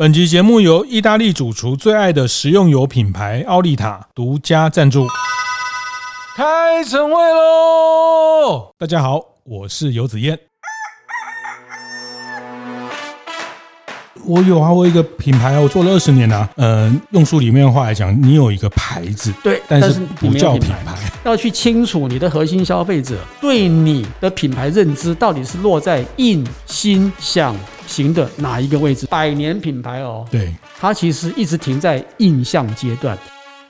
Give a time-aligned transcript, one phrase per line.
[0.00, 5.06] 本集节目由意大利主厨最爱的食用油品牌奥利塔独家赞助。
[6.34, 8.72] 开晨会喽！
[8.78, 10.38] 大家好，我是游子彦。
[14.24, 16.48] 我有啊，我有一个品牌啊，我做了二十年啊。
[16.56, 20.96] 嗯、呃，用书里面的话来讲，你有一个牌子，对，但是不叫品牌。
[21.26, 27.54] 要去清楚你的核心消费者对你的品牌认知到底是落在印、心、想。
[27.90, 29.06] 行的哪一个位置？
[29.06, 33.18] 百年品牌哦，对，它其实一直停在印象阶段。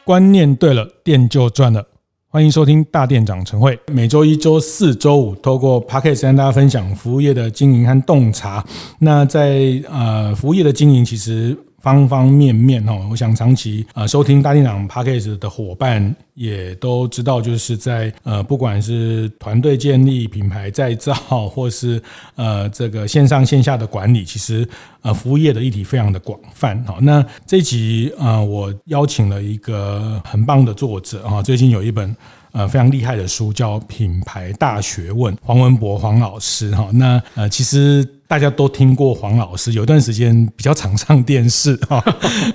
[0.04, 1.84] 观念对了，店就赚了。
[2.28, 8.64] 欢迎收听大店长晨会，每周一、周四、周五，透过 Podcast 跟大家分享服务业的经营和洞察。
[9.00, 11.56] 那在呃服务业的经营，其实。
[11.80, 21.14] 方方面面哈，我想长期呃收听大店长 Podcast 的伙伴也都知道，就是在呃不管是团队建立、品牌再造，
[21.48, 22.02] 或是
[22.36, 24.68] 呃这个线上线下的管理，其实
[25.02, 26.98] 呃服务业的议题非常的广泛哈。
[27.00, 32.14] 那这集呃我邀请了一个很棒的作者哈，最近有一本
[32.52, 36.90] 呃非常厉害的书叫《品牌大学问》，黄文博黄老师哈。
[36.92, 38.06] 那呃其实。
[38.30, 42.00] 大家都听过黄老师，有段时间比较常上电视 哈，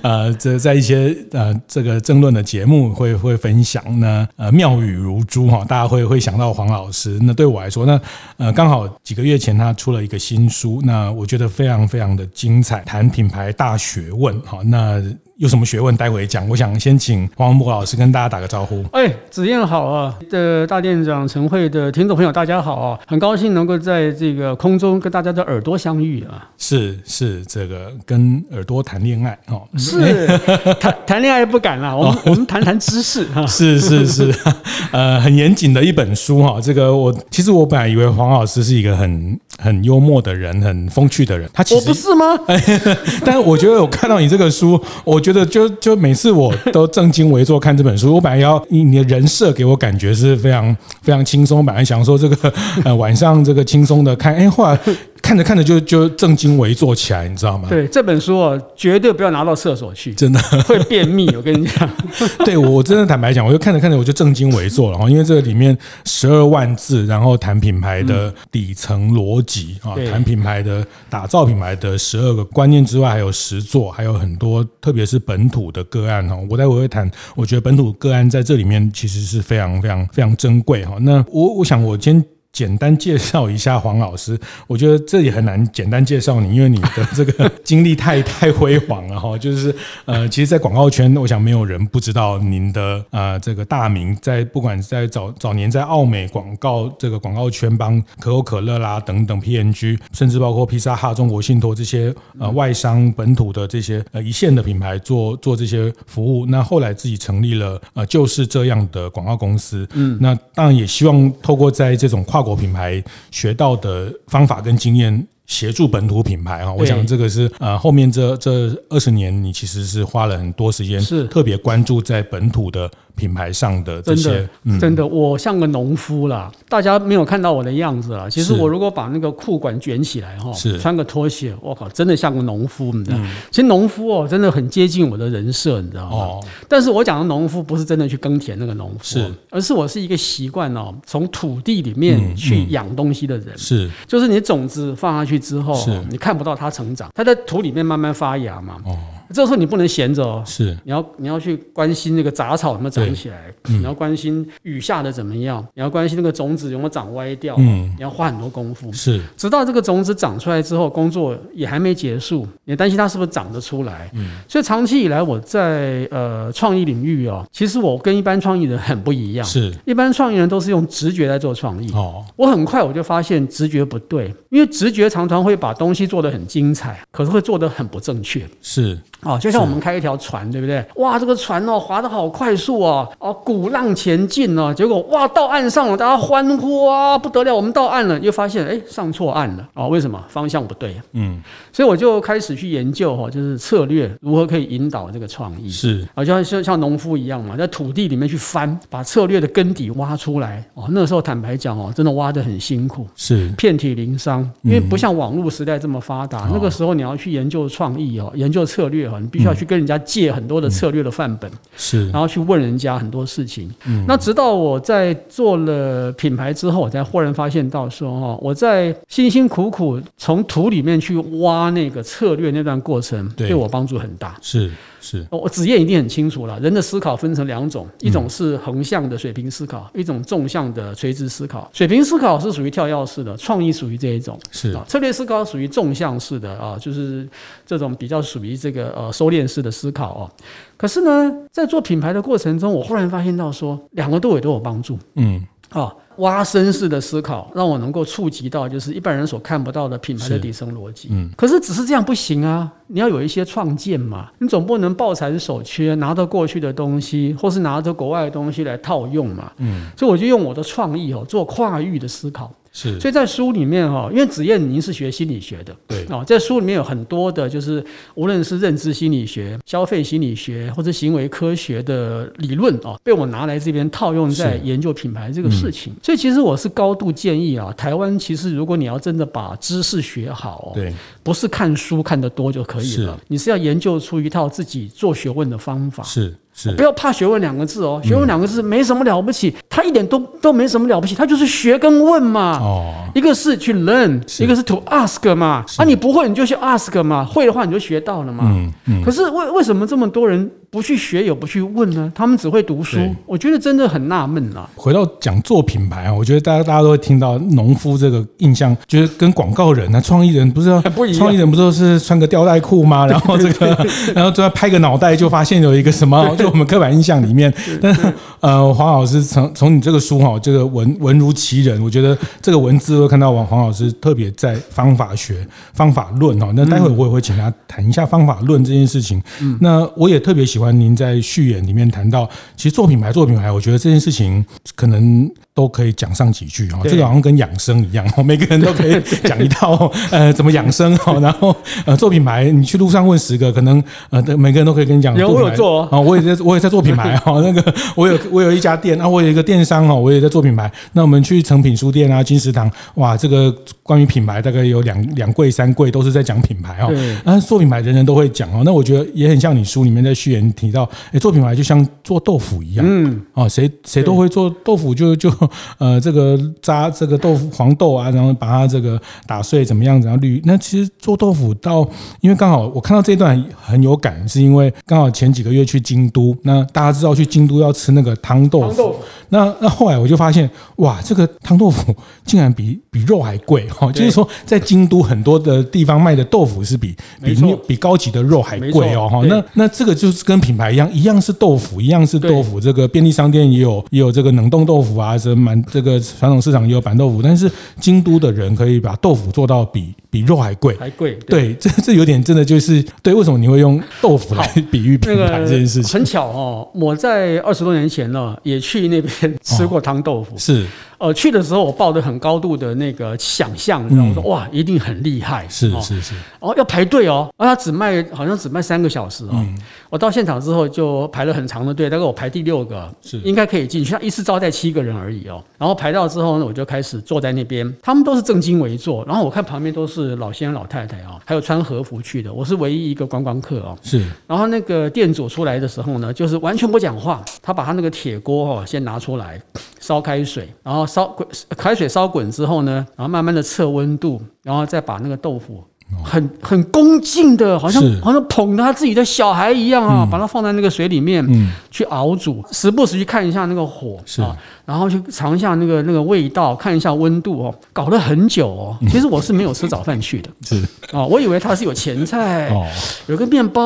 [0.00, 7.18] 呃，这在一些呃这个争论的节目会会分享呢，呃妙语如珠哈，大家会会想到黄老师。
[7.20, 8.00] 那对我来说，那
[8.38, 15.02] 呃刚好几个月前他出了一个新书，那我觉得非常非常的精彩，谈品牌大学问哈，那。
[15.36, 15.94] 有什么学问？
[15.96, 16.48] 待会讲。
[16.48, 18.82] 我想先请黄文博老师跟大家打个招呼。
[18.92, 20.14] 哎，子燕好啊！
[20.30, 22.98] 的大店长晨会的听众朋友，大家好啊！
[23.06, 26.48] 很高兴能够在这个空中跟大家的耳朵相遇啊！
[26.56, 30.26] 是是，这个跟耳朵谈恋爱哦，是
[30.80, 33.46] 谈谈恋爱不敢啦，我们我们谈谈知识哈。
[33.46, 34.34] 是 是是，
[34.90, 36.58] 呃，很严谨的一本书哈。
[36.62, 41.46] 这个我其实我本来以为黄老师是一个很很幽默的人，很风趣的人。
[41.52, 42.38] 他其实我不是吗？
[43.22, 45.20] 但是我觉得我看到你这个书，我。
[45.26, 52.52] 觉得就就每次我都正襟危坐看这本书，我本来要你你的人设给我感觉是非常非常轻松，本来想说这个
[52.84, 54.78] 呃晚上这个轻松的看，哎，后来。
[55.26, 57.68] 看着看着就就正襟危坐起来，你知道吗？
[57.68, 61.28] 对，这本书哦，绝对不要拿到厕所去，真的 会便秘。
[61.34, 61.90] 我跟你讲，
[62.46, 76.38] 对我真的坦白讲，我就看着看着我就正襟危坐了哈，因为这个里面十二万字，然后谈品牌的底层逻辑啊，谈品牌的打造品牌的十二个观念之外，还有实作，还有很多特别是本土的个案哈。
[76.48, 80.96] 我待会会谈，我觉得本土个案在这里面其实是非常非常非常珍贵哈。
[81.00, 82.24] 那我我想我今天。
[82.52, 89.36] 简单介绍一下黄老师， 我觉得这也很难简单介绍你，因为你的这个经历太太辉煌了哈。
[89.38, 89.74] 就是
[90.06, 106.46] 呃，其实，在广告圈，我想没有人不知道您的呃这个大名，在不管在早早年在澳美广告这个广告圈帮可口可乐啦等等 PNG，甚至包括披萨哈、中国信托这些呃外商本土的这些呃一线的品牌做做这些服务。
[106.46, 109.86] 那后来自己成立了呃就是这样的广告公司。
[109.92, 112.45] 嗯，那当然也希望透过在这种跨。
[112.46, 115.26] 国品牌学到的方法跟经验。
[115.46, 118.50] 协助本土品牌哈，我想这个是呃后面这这
[118.88, 124.22] 二十年，你其实是花了很多时间，是特别关注在本土的品牌上的这些。
[124.22, 128.28] 真的，嗯、真的，我像个农夫啦，大家没有看到我的样子啦。
[128.28, 133.16] 其实我如果把那个裤管卷起来哈，是穿个拖鞋，我靠，真的像个农夫，你知道？
[133.18, 136.16] 嗯、其实农夫哦，真的很接近我的人设，你知道吗？
[136.16, 136.44] 哦。
[136.68, 145.36] 但是我讲的农夫不是真的去耕田那个农夫，是，而是我是一个习惯哦，从土地里面去养东西的人，是，就是你种子放下去。
[145.46, 145.78] 之后，
[146.10, 148.78] 你看不到它成长，它在土里面慢慢发芽嘛。
[148.86, 148.96] 哦。
[149.32, 150.76] 这时候你不能闲着哦，是。
[150.84, 159.20] 你要你要去关心那个杂草有没有长起来，你要关心雨下的怎么样，你要关心那个种子有没有长歪掉，嗯，你要花很多功夫，是。
[159.36, 169.72] 直到这个种子长出来之后，工作也还没结束，你担心它是不是长得出来，嗯，所以长期以来我在呃创意领域哦，其实我跟一般创意人很不一样，是。
[169.84, 178.98] 一般创意人都是用直觉来做创意，哦，我很快我就发现直觉不对，因为直觉常常会把东西做得很精彩，可是会做得很不正确，是。
[179.26, 180.84] 哦，就像我们开一条船，对不对？
[180.96, 190.22] 哇，这个船哦，划得好快速哦，哦，鼓浪前进哦，结果哇，到岸上了，大家欢呼啊，不得了，我们到岸了，又发现哎，上错岸了哦，为什么？
[190.28, 190.94] 方向不对。
[191.12, 191.42] 嗯，
[191.72, 195.68] 所以我就开始去研究哈，就是策略如何可以引导这个创意。
[195.68, 200.64] 是啊，就像像像农夫一样嘛，在土地里面去翻，把策略的根底挖出来。
[200.74, 206.48] 哦，那时候坦白讲哦，真的挖得很辛苦，是遍体鳞伤，因为不像网络时代这么发达。
[206.52, 213.70] 那个时候你要去研究创意哦，研究策略考，你必须要去跟人家借很多的策略的范本，是，然后去问人家很多事情。
[214.06, 224.36] 那直到我在做了品牌之后，我才忽然发现到说哈，我在辛辛苦苦从土里面去挖那个策略那段过程，对我帮助很大。
[224.42, 224.70] 是。
[225.00, 226.58] 是，我子夜一定很清楚了。
[226.60, 231.70] 人的思考分成两种，一种是横向的水平思考，一种纵向的垂直思考。
[231.72, 234.38] 水平思考是属于跳跃式的，创意属于这一种。
[234.50, 237.28] 是啊，策略思考属于纵向式的啊，就是
[237.64, 240.30] 这种比较属于这个呃收敛式的思考哦。
[240.76, 244.98] 可是呢，在做品牌的过程中，我忽然发现到说，两个都也都有帮助。
[245.14, 245.94] 嗯，啊。
[246.18, 251.08] 挖深式的思考，让我能够触及到就是一般人所看不到的品牌的底层逻辑。
[251.10, 259.50] 嗯，可是只是这样不行啊，你要有一些创建嘛，你总不能抱残守缺，拿着过去的东西，或是拿着国外的东西来套用嘛。
[259.58, 262.52] 嗯，所以我就用我的创意哦，做跨域的思考。
[262.76, 266.04] 是，所以在书里面哈，因为子燕您是学心理学的，对。
[266.08, 267.82] 啊，在书里面有很多的，就是
[268.14, 275.94] 无论是认知心理学、消费心理学或者行为科学的理论啊，被我拿来这边套用在研究品牌这个事情。
[276.02, 286.04] 所以其实我是高度建议啊，台湾其实如果你要真的把知识学好，对，不是看书看得多就可以了，你是要研究出一套自己做学问的方法。
[286.04, 286.36] 是。
[286.58, 292.58] 是不要怕学问两个字哦，学问两个字没什么了不起，它一点都都没什么了不起，它就是学跟问嘛。
[292.58, 295.62] 哦，一个是去 learn，一个是 to ask 嘛。
[295.76, 298.44] 啊，你不会你就去 ask 嘛，会的话你就学到了嘛。
[298.46, 299.02] 嗯嗯。
[299.04, 302.10] 可是为为什么这么多人不去学也不去问呢？
[302.14, 304.66] 他们只会读书，我觉得真的很纳闷啊。
[304.74, 313.06] 回到讲做品牌啊，我觉得大家大家都会听到农夫这个印象，就是跟广告人啊、创意人不是 不，创意人不都是穿个吊带裤吗？
[313.06, 316.34] 然后这个，然后就要拍个脑袋就发现有一个什么。
[316.50, 318.00] 我们刻板印象里面，但是
[318.40, 326.52] 呃，黄老师从从你这个书哈，这个文文如其人，我觉得这个文字会看到王黄老师特别在方法学、方法论哈。
[326.54, 329.22] 那待会我也会请他谈一下方法论这件事情。
[329.60, 335.30] 那我也特别喜欢您在序言里面谈到，其实做品牌、做品牌，我觉得这件事情可能。
[335.56, 345.16] 都可以讲上几句哈，这个好像跟养生一样， 每个人都可以讲一套 呃怎么养生哈，然后呃做品牌，你去路上问十个，可能呃每个人都可以跟你讲。
[345.16, 350.70] 有我有做啊，我也在我也在做品牌哈， 那个我有我有一家店啊，我有一个电商哈，我也在做品牌。
[350.92, 356.90] 那我们去诚品书店啊、金石堂，哇，这个关于品牌大概有两两柜三柜都是在讲品牌哈。
[357.24, 365.30] 那，做品牌人人都会讲哦，那我觉得也很像你书里面在序言提到，哎，做品牌就像做豆腐一样，嗯，哦，谁谁都会做豆腐就就。
[365.78, 370.40] 呃，这个渣这个豆腐黄豆啊，然后把它这个打碎怎么样子，然后滤。
[370.44, 371.86] 那其实做豆腐到，
[372.20, 378.96] 因为刚好我看到这一段很有感，是因为刚好前几个月去京都，那大家知道去京都要吃那个汤豆腐。
[379.28, 383.90] 那那后来我就发现，哇，这个汤豆腐竟然比比肉还贵哈！
[383.90, 387.34] 就是说，在京都很多的地方卖的豆腐是比比
[387.66, 389.20] 比高级的肉还贵哦哈。
[389.26, 392.60] 那那这个就是跟品牌一样，一样是豆腐，一样是豆腐。
[392.60, 397.50] 这个便利商店也有也有这个冷冻豆腐啊，什么蛮这个传统市场也有板豆腐，但是
[397.80, 401.14] 京都的人可以把豆腐做到比比肉还贵，还贵。
[401.26, 403.12] 对，这这有点真的就是对。
[403.12, 405.92] 为什么你会用豆腐来比喻品牌这件事情？
[405.92, 409.34] 很巧哦，我在二十多年前呢，也去那边。
[409.42, 410.66] 吃过汤豆腐、哦、是。
[410.98, 419.44] 呃，去的时候我抱着很高度的那个想象，然后我说哇，一定很厉害，是是是，哦，要排队哦，啊，他只卖好像只卖三个小时哦，
[419.90, 423.18] 我到现场之后就排了很长的队，大概我排第六个，是。
[423.20, 439.38] 应该可以进去，他一次招待七个人而已哦，然后排到之后呢，我就开始坐在那边，他们都是正襟危坐，然后我看旁边都是老先生老太太啊，还有穿和服去的，我是唯一一个观光客哦，是，然后那个店主出来的时候呢，就是完全不讲话，他把他那个铁锅哦先拿出来
[439.78, 440.85] 烧开水，然后。
[440.86, 441.26] 烧滚，
[441.56, 445.62] 开水烧滚之后呢，然后慢慢的测温度，然后再把那个豆腐
[446.02, 451.24] 很很恭敬的，好像好像捧着他自己的小孩一样啊，把它放在那个水里面
[451.70, 454.36] 去熬煮，时不时去看一下那个火啊。
[454.65, 458.77] 然后去尝一下那个那个味道，看一下温度哦，搞了很久哦。
[458.89, 462.65] 其实我是没有吃早饭去的， 是啊，我以为他是有前菜，哦，
[463.07, 463.61] 有个面包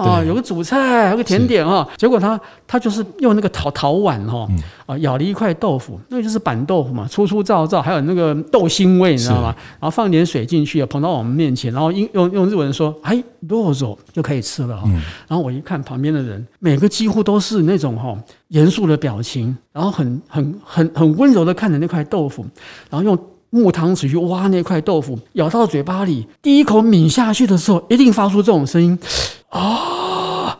[0.00, 1.86] 啊，有个主菜，有个甜点啊。
[1.96, 4.48] 结果他他就是用那个陶陶碗哈
[4.86, 9.54] 啊，舀了一块豆腐，那个就是板豆腐嘛，粗粗糙糙，还有那个豆腥味，你知道吗？
[9.80, 14.82] 然后放点水进去，捧到我们面前，然后用用用日文说，哎，どうぞ就可以吃了。
[15.28, 18.16] 然后我一看旁边的人，每个几乎都是那种哈。
[18.50, 22.46] 严肃的表情，然后很很很很温柔的看着那块豆腐，
[22.90, 23.18] 然后用
[23.50, 28.98] 木汤匙去挖那块豆腐，咬到嘴巴里，第一口抿下去的时候，一定发出这种声音
[29.50, 30.58] 啊！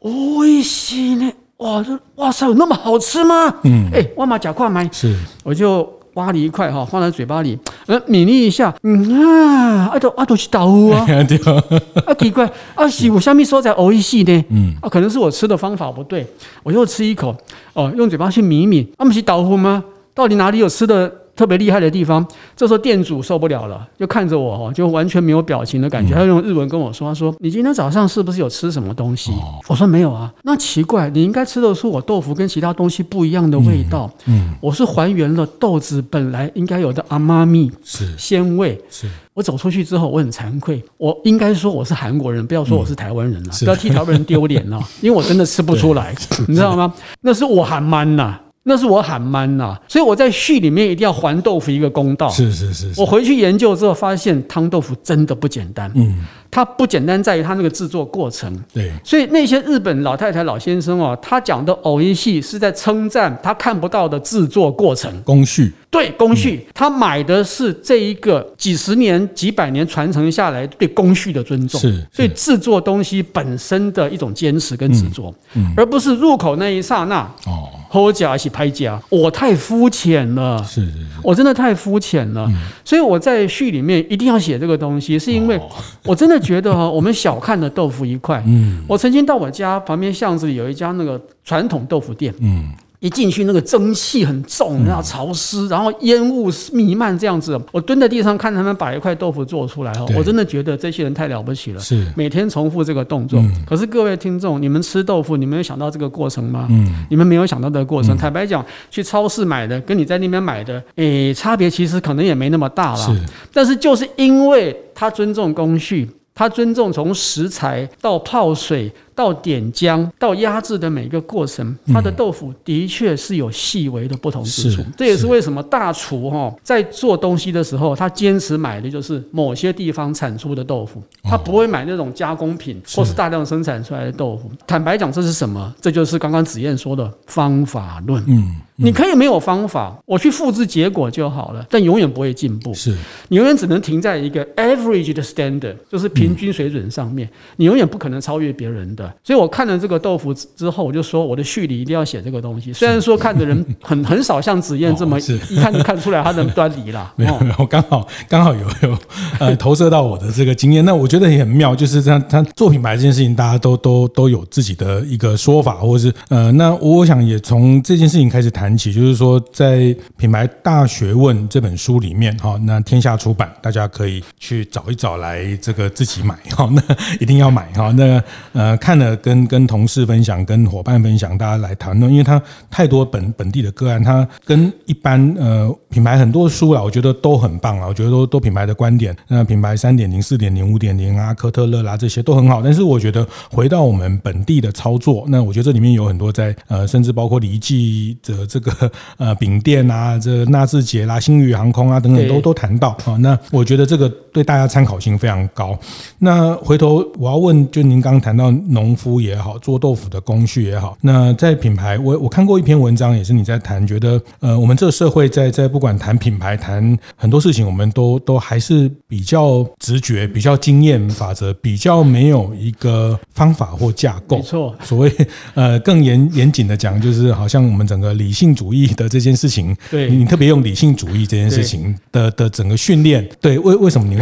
[0.00, 3.52] おいしいね，哇，这哇塞，有那么好吃吗？
[3.64, 5.82] 嗯，哎，我嘛吃看麦，是，我就
[6.15, 11.05] 挖了一块哈，放在嘴巴里，呃，抿了一下，嗯啊，阿都阿都是豆腐啊，
[12.05, 16.25] 啊奇怪，啊是我下面说在熬一细呢，嗯，啊可能是我吃的方法不对，
[16.63, 17.35] 我又吃一口，
[17.73, 19.83] 哦，用嘴巴去抿一抿，啊不是豆腐吗？
[20.13, 21.11] 到底哪里有吃的？
[21.35, 22.25] 特别厉害的地方，
[22.55, 26.13] 这时候店主受不了了，就看着我，就完全没有表情的感觉。
[26.13, 29.31] 他用日文跟我说：“他说你今天早上是不是有吃什么东西？”
[29.67, 34.09] 我说：“没有啊。”那奇怪，你应该吃的是我豆腐跟其他东西不一样的味道。
[34.25, 38.79] 嗯，我是还原了豆子本来应该有的阿妈咪是鲜味。
[38.89, 46.13] 是我走出去之后，我很惭愧，我应该说我是韩国人，不要说我是台湾人了，不要替台湾人丢脸了，因为我真的吃不出来，
[46.47, 46.93] 你知道吗？
[47.21, 48.39] 那是我喊慢呐。
[48.63, 52.29] 那是我喊慢呐，所以我在序里面一定要还豆腐一个公道。
[52.29, 55.91] 是是是，是，我回去研究之后发现汤豆腐真的不简单。
[55.95, 56.23] 嗯。
[56.49, 65.11] 它不简单在于它那个制作过程，对，所以那些日本老太太、老先生哦，他讲的偶一系是在称赞他看不到的制作过程。
[65.23, 75.33] 工序，对工序，他买的是这一个几十年、几百年传承下来对工序的尊重，是所以制作东西本身的一种坚持跟执着，
[75.75, 80.91] 而不是入口那一刹那哦，好假一起拍假，我太肤浅了，是是，
[81.23, 82.47] 我真的太肤浅了，
[82.85, 85.59] 所以我在序里面一定要写这个东西，是因为
[86.05, 86.39] 我真的。
[86.43, 88.43] 觉得哈，我们小看了豆腐一块。
[88.45, 92.33] 嗯，我曾经到我家旁边巷子里有一家那个传统豆腐店。
[92.41, 92.69] 嗯。
[93.03, 97.59] 一进去，那个蒸汽很重，然后潮湿，然后烟雾弥漫这样子。
[97.73, 101.79] 我蹲在地上看他们把一块豆腐做出来哦，我真的觉得这些人太了不起了。
[101.81, 103.43] 是每天重复这个动作。
[103.67, 106.65] 可是各位听众，你们吃豆腐，你们有想到这个过程吗？
[106.71, 108.15] 嗯，你们没有想到这个过程。
[108.15, 112.97] 坦白讲，去超市买的跟你在那边买的，诶，差别其实可能也没那么大了。
[112.97, 113.11] 是，
[113.51, 118.89] 但是就是因为他尊重工序，他尊重从食材到泡水。
[119.15, 124.83] 到点浆到压制的每一个过程，它的豆腐的确是有细微的不同之处。
[124.97, 134.49] 这也是为什么大厨哈在做东西的时候，他坚持买的就是某些地方产出的豆腐，他不会买那种加工品或是大量生产出来的豆腐。
[134.65, 135.73] 坦白讲，这是什么？
[135.81, 138.23] 这就是刚刚子燕说的方法论。
[138.27, 142.73] 嗯，你可以没有方法，我去复制结果就好了，但永远不会进步。
[142.73, 142.95] 是
[143.27, 149.02] 你永远只能停在一个 average 的 standard，就是平均水准上面，你永远不可能超越别人的。
[149.23, 152.71] 所以我看了这个豆腐之后，我就说我的序里一定要写这个东西。
[152.73, 157.13] 虽然说看的人很很少像子燕这么一看就看出来他的端倪啦。
[157.17, 158.97] 没有没有，刚好刚好有有
[159.39, 160.83] 呃投射到我的这个经验。
[160.85, 169.77] 那我觉得也很妙，就是这样，他做品牌这件事情，大家都都都有自己的一个说法，或者是呃，那我想也从这件事情开始谈起，就是说在
[170.17, 176.81] 《品牌大学问》这本书里面哈，那天下出版，大家可以去找一找来这个自己买哈，那
[177.19, 178.92] 一定要买哈，那呃看。
[178.93, 205.75] 看了跟跟同事分享，跟伙伴分享，大家来谈论，因为他太多本本地的个案，他跟一般呃品牌很多书啊，我觉得都很棒啊，我觉得都都品牌的观点，那品牌三点零、四点零、五点零啊，科特勒啦这些都很好，但是我觉得回到我们本地的操作，那我觉得这里面有很多在呃，甚至包括李记的这个呃饼店啊，这、纳智捷啦、星宇航空啊等等都都谈到啊，那我觉得这个对大家参考性非常高。
[206.19, 208.83] 那回头我要问，就您刚刚谈到农。
[208.83, 224.35] 农夫也好，做豆腐的工序也好，那在品牌，我我看过一篇文章，也是你在谈，觉得呃，我们这个社会在在不管谈品牌，谈很多事情，我们都都还是比较直觉，比较经验法则，比较没有一个方法或架构。
[224.35, 225.09] 没错，所谓
[225.53, 234.21] 呃更严严谨的讲，就是好像我们整个理性主义的这件事情，对你特别用理性主义这件事情的的整个训练，对，为为什么你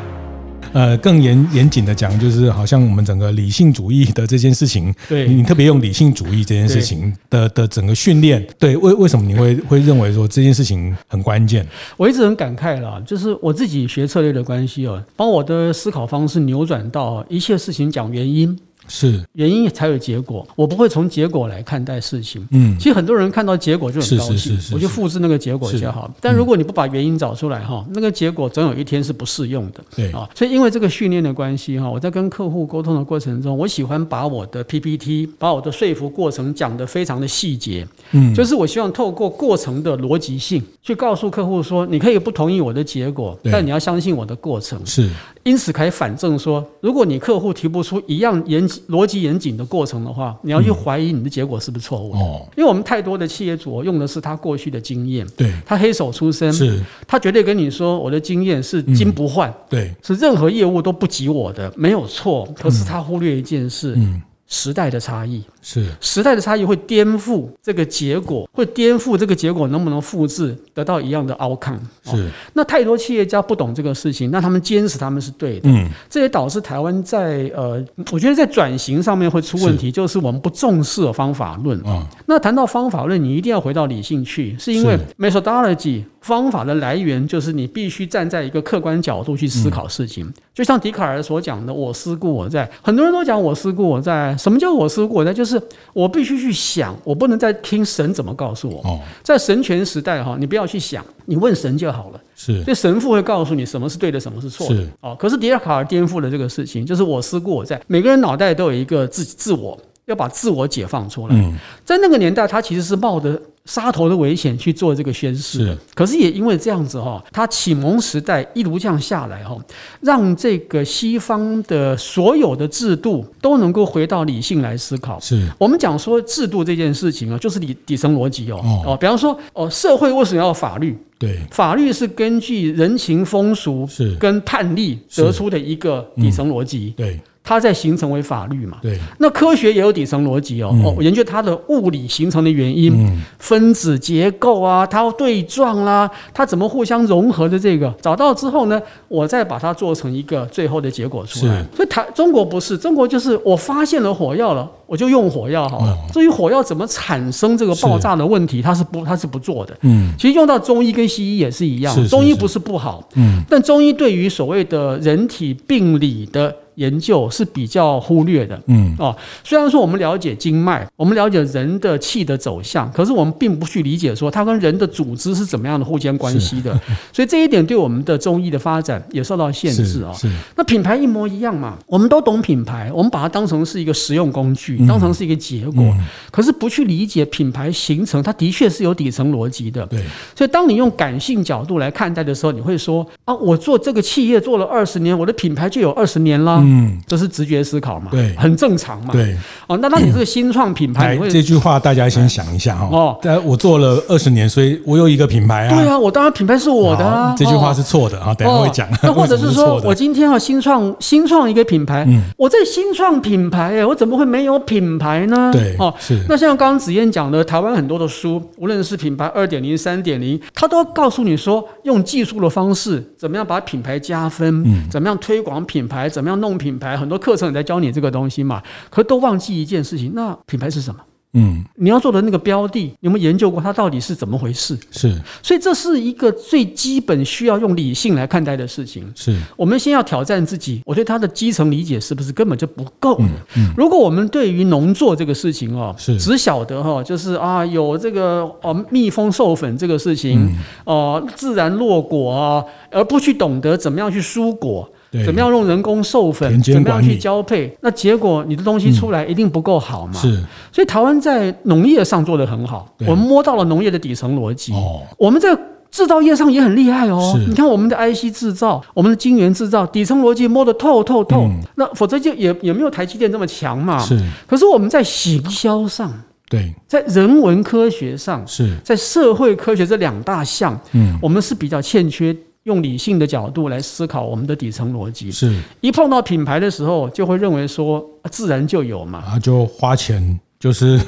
[0.73, 11.65] 呃，更严严谨的讲，就是好像我们整个理性主义的这件事情，对，你特别用理性主义这件事情的的整个训练，对，为为什么你会会认为说这件事情很关键？
[11.97, 18.57] 我一直很感慨啦，就是我自己学策略的关系哦，把我的思考方式扭转到一切事情讲原因。
[18.91, 20.45] 是原因才有结果。
[20.55, 22.45] 我不会从结果来看待事情。
[22.51, 26.13] 嗯，其实很多人看到结果就很高兴，是是是是我就复制那个结果就好。
[26.19, 29.81] 但如果你不把原因找出来哈，那个结果总有一天是不适用的。
[29.95, 37.87] 对啊，所以因为这个训练的关系哈，我在跟客户沟通的过程中，我喜欢把我的 PPT，把我的说服过程讲得非常的细节。
[38.11, 44.83] 嗯，就是我希望透过过程的逻辑性去告诉客户说，你可以不同意我的结果，但你要相信我的过程。
[44.85, 45.09] 是，
[45.43, 52.13] 因此可以反证说，如果你客户提不出一样严逻辑严谨的过程的话，你要去怀疑你的结果是不是错误。
[52.13, 62.47] 哦，因为我们太多的企业主用的是他过去的经验，对，他黑手出身，是，他绝对跟你说我的经验是金不换，对，是任何业务都不及我的，没有错。
[62.55, 64.21] 可是他忽略一件事，嗯。
[64.51, 65.41] 时代的差异。
[65.61, 65.87] 是。
[66.01, 71.79] 时代的差异会颠覆这个结果，会颠覆这个结果能不能复制得到一样的 outcome？
[72.03, 72.29] 是。
[72.53, 77.81] 那太多企业家不懂这个事情，那他们坚持他们是对的，嗯，这也导致台湾在呃，
[78.11, 81.79] 我觉得在转型上面会出问题，就是我们不重视方法论。
[81.87, 82.05] 啊。
[82.25, 86.03] 那谈到方法论，你一定要回到理性去，是因为 methodology。
[86.21, 92.69] 方法的来源就是你必须站在一个客观角度去思考事情，嗯、就像笛卡尔所讲的“我思故我在”。
[92.81, 95.33] 很多人都讲“我思故我在”，什么叫“我思故我在”？
[95.33, 95.61] 就是
[95.93, 98.79] 我必须去想，我不能再听神怎么告诉我。
[98.87, 102.21] 哦，在神权时代哈，你不要去想，你问神就好了。
[102.35, 104.85] 是，所以神父会告诉你什么是对的，什么是错的。
[105.01, 107.81] 哦，可是笛卡尔颠覆了这个事情，就是“我思故我在”。
[107.87, 109.75] 每个人脑袋都有一个自自我，
[110.11, 111.35] 要把自我解放出来。
[111.35, 111.53] 嗯、
[111.83, 113.41] 在那个年代，他其实是冒着。
[113.63, 115.77] 杀头的危险去做这个宣誓，是。
[115.93, 119.55] 可是也因为这样子哈，他启蒙时代一路这样下来哈，
[120.01, 125.19] 让这个西方的所有的制度都能够回到理性来思考。
[125.19, 130.97] 是我们讲说制度这件事情啊，就是底底层逻辑哦哦，比方说哦，社会为什么要法律？
[131.19, 136.95] 对，法律是根据人情风俗是跟判例得出的一个底层逻辑。
[136.97, 137.19] 对。
[137.43, 138.77] 它在形成为法律嘛？
[138.81, 138.97] 对。
[139.17, 140.73] 那科学也有底层逻辑哦。
[140.83, 151.65] 哦，研究它的物理形成的原因，分子结构啊，它对撞啦，它怎么互相融合的这个，找到之后呢，我再把它做成一个最后的结果出来。
[151.75, 155.97] 所以台中国不是，中国就是我发现了火药了，我就用火药好了。
[156.13, 159.75] 至于火药怎么产生这个爆炸的问题，它是不，它是不做的。
[159.81, 160.13] 嗯。
[160.17, 166.55] 其实用到中医跟西医也是一样，中医不是不好，嗯，但中医对于所谓的人体病理的。
[166.75, 168.95] 研究是比较忽略的，嗯。
[168.99, 176.79] 哦，虽然说我们了解经脉，我们了解人的气的走向，可是我们并不去理解说它跟人的组织是怎么样的互相关系的，
[177.11, 180.13] 所以这一点对我们的中医的发展也受到限制啊。
[180.55, 185.83] 那品牌一模一样嘛，我们都懂品牌，我们把它当成是一个实用工具，当成是一个结果，
[186.31, 189.85] 可是不去理解品牌形成，它的确是有底层逻辑的。
[189.87, 189.99] 对，
[190.35, 196.60] 所以当你用感性角度来看待的时候，你会说啊，我做这个企业做了二十年，我的品牌就有二十年了。
[196.63, 198.07] 嗯，这是直觉思考嘛？
[198.11, 199.13] 对，很正常嘛。
[199.13, 199.35] 对，
[199.67, 202.87] 哦，那当你这个新创品牌，这句话大家先想一下哈。
[202.91, 205.75] 哦，但我做了二十年，所以我有一个品牌啊。
[205.75, 207.33] 对啊，我当然品牌是我的啊。
[207.37, 208.87] 这句话是错的啊，等下会讲。
[209.03, 215.51] 那或者是说我今天要新创新创一个品牌，我这新创品牌哎，我怎么会没有品牌呢？
[215.53, 216.19] 对，哦，是。
[216.27, 230.99] 那像刚刚子燕讲的，台湾很多的书，无论是品牌二点零、三点零，它都告诉你说，用技术的方式，怎么样把品牌加分，怎么样推广品牌，怎么样弄品牌，很多课程也在教你这个东西嘛，可都忘记一件事情，那品牌是什么？
[231.33, 234.77] 嗯，你要做的那个标的，有没有研究过它到底是怎么回事？
[234.91, 239.09] 是，所以这是一个最基本需要用理性来看待的事情。
[239.15, 243.15] 是，我们先要挑战自己，我对它的基层理解是不是根本就不够？
[243.21, 243.73] 嗯嗯。
[243.77, 254.85] 如果我们对于农作这个事情哦，是只晓得哈，就是啊有这个哦蜜蜂授粉这个事情，哦自然落果啊，而不去懂得怎么样去疏果。
[255.25, 256.61] 怎么样用人工授粉？
[256.61, 257.75] 怎么样去交配？
[257.81, 260.13] 那结果你的东西出来一定不够好嘛？
[260.13, 260.41] 是。
[260.71, 264.71] 所以台湾在农业上做得很好，我们摸到了农业的底层逻辑。
[264.71, 265.01] 哦。
[265.17, 265.53] 我们在
[265.91, 267.37] 制造业上也很厉害哦。
[267.45, 271.49] 你看我们的 IC 制造，我们的晶圆制造，底层逻辑摸得透透透。
[271.75, 273.99] 那否则就也也没有台积电这么强嘛。
[273.99, 274.17] 是。
[274.47, 276.09] 可是我们在行销上，
[276.49, 282.33] 对，在人文科学上，是在社会科学这两大项，嗯，我们是比较欠缺。
[282.63, 285.55] 用理性的角度来思考我们的底层逻辑，是。
[285.81, 290.99] 一碰到品牌的时候，就会认为说自然就有嘛，啊，就花钱就是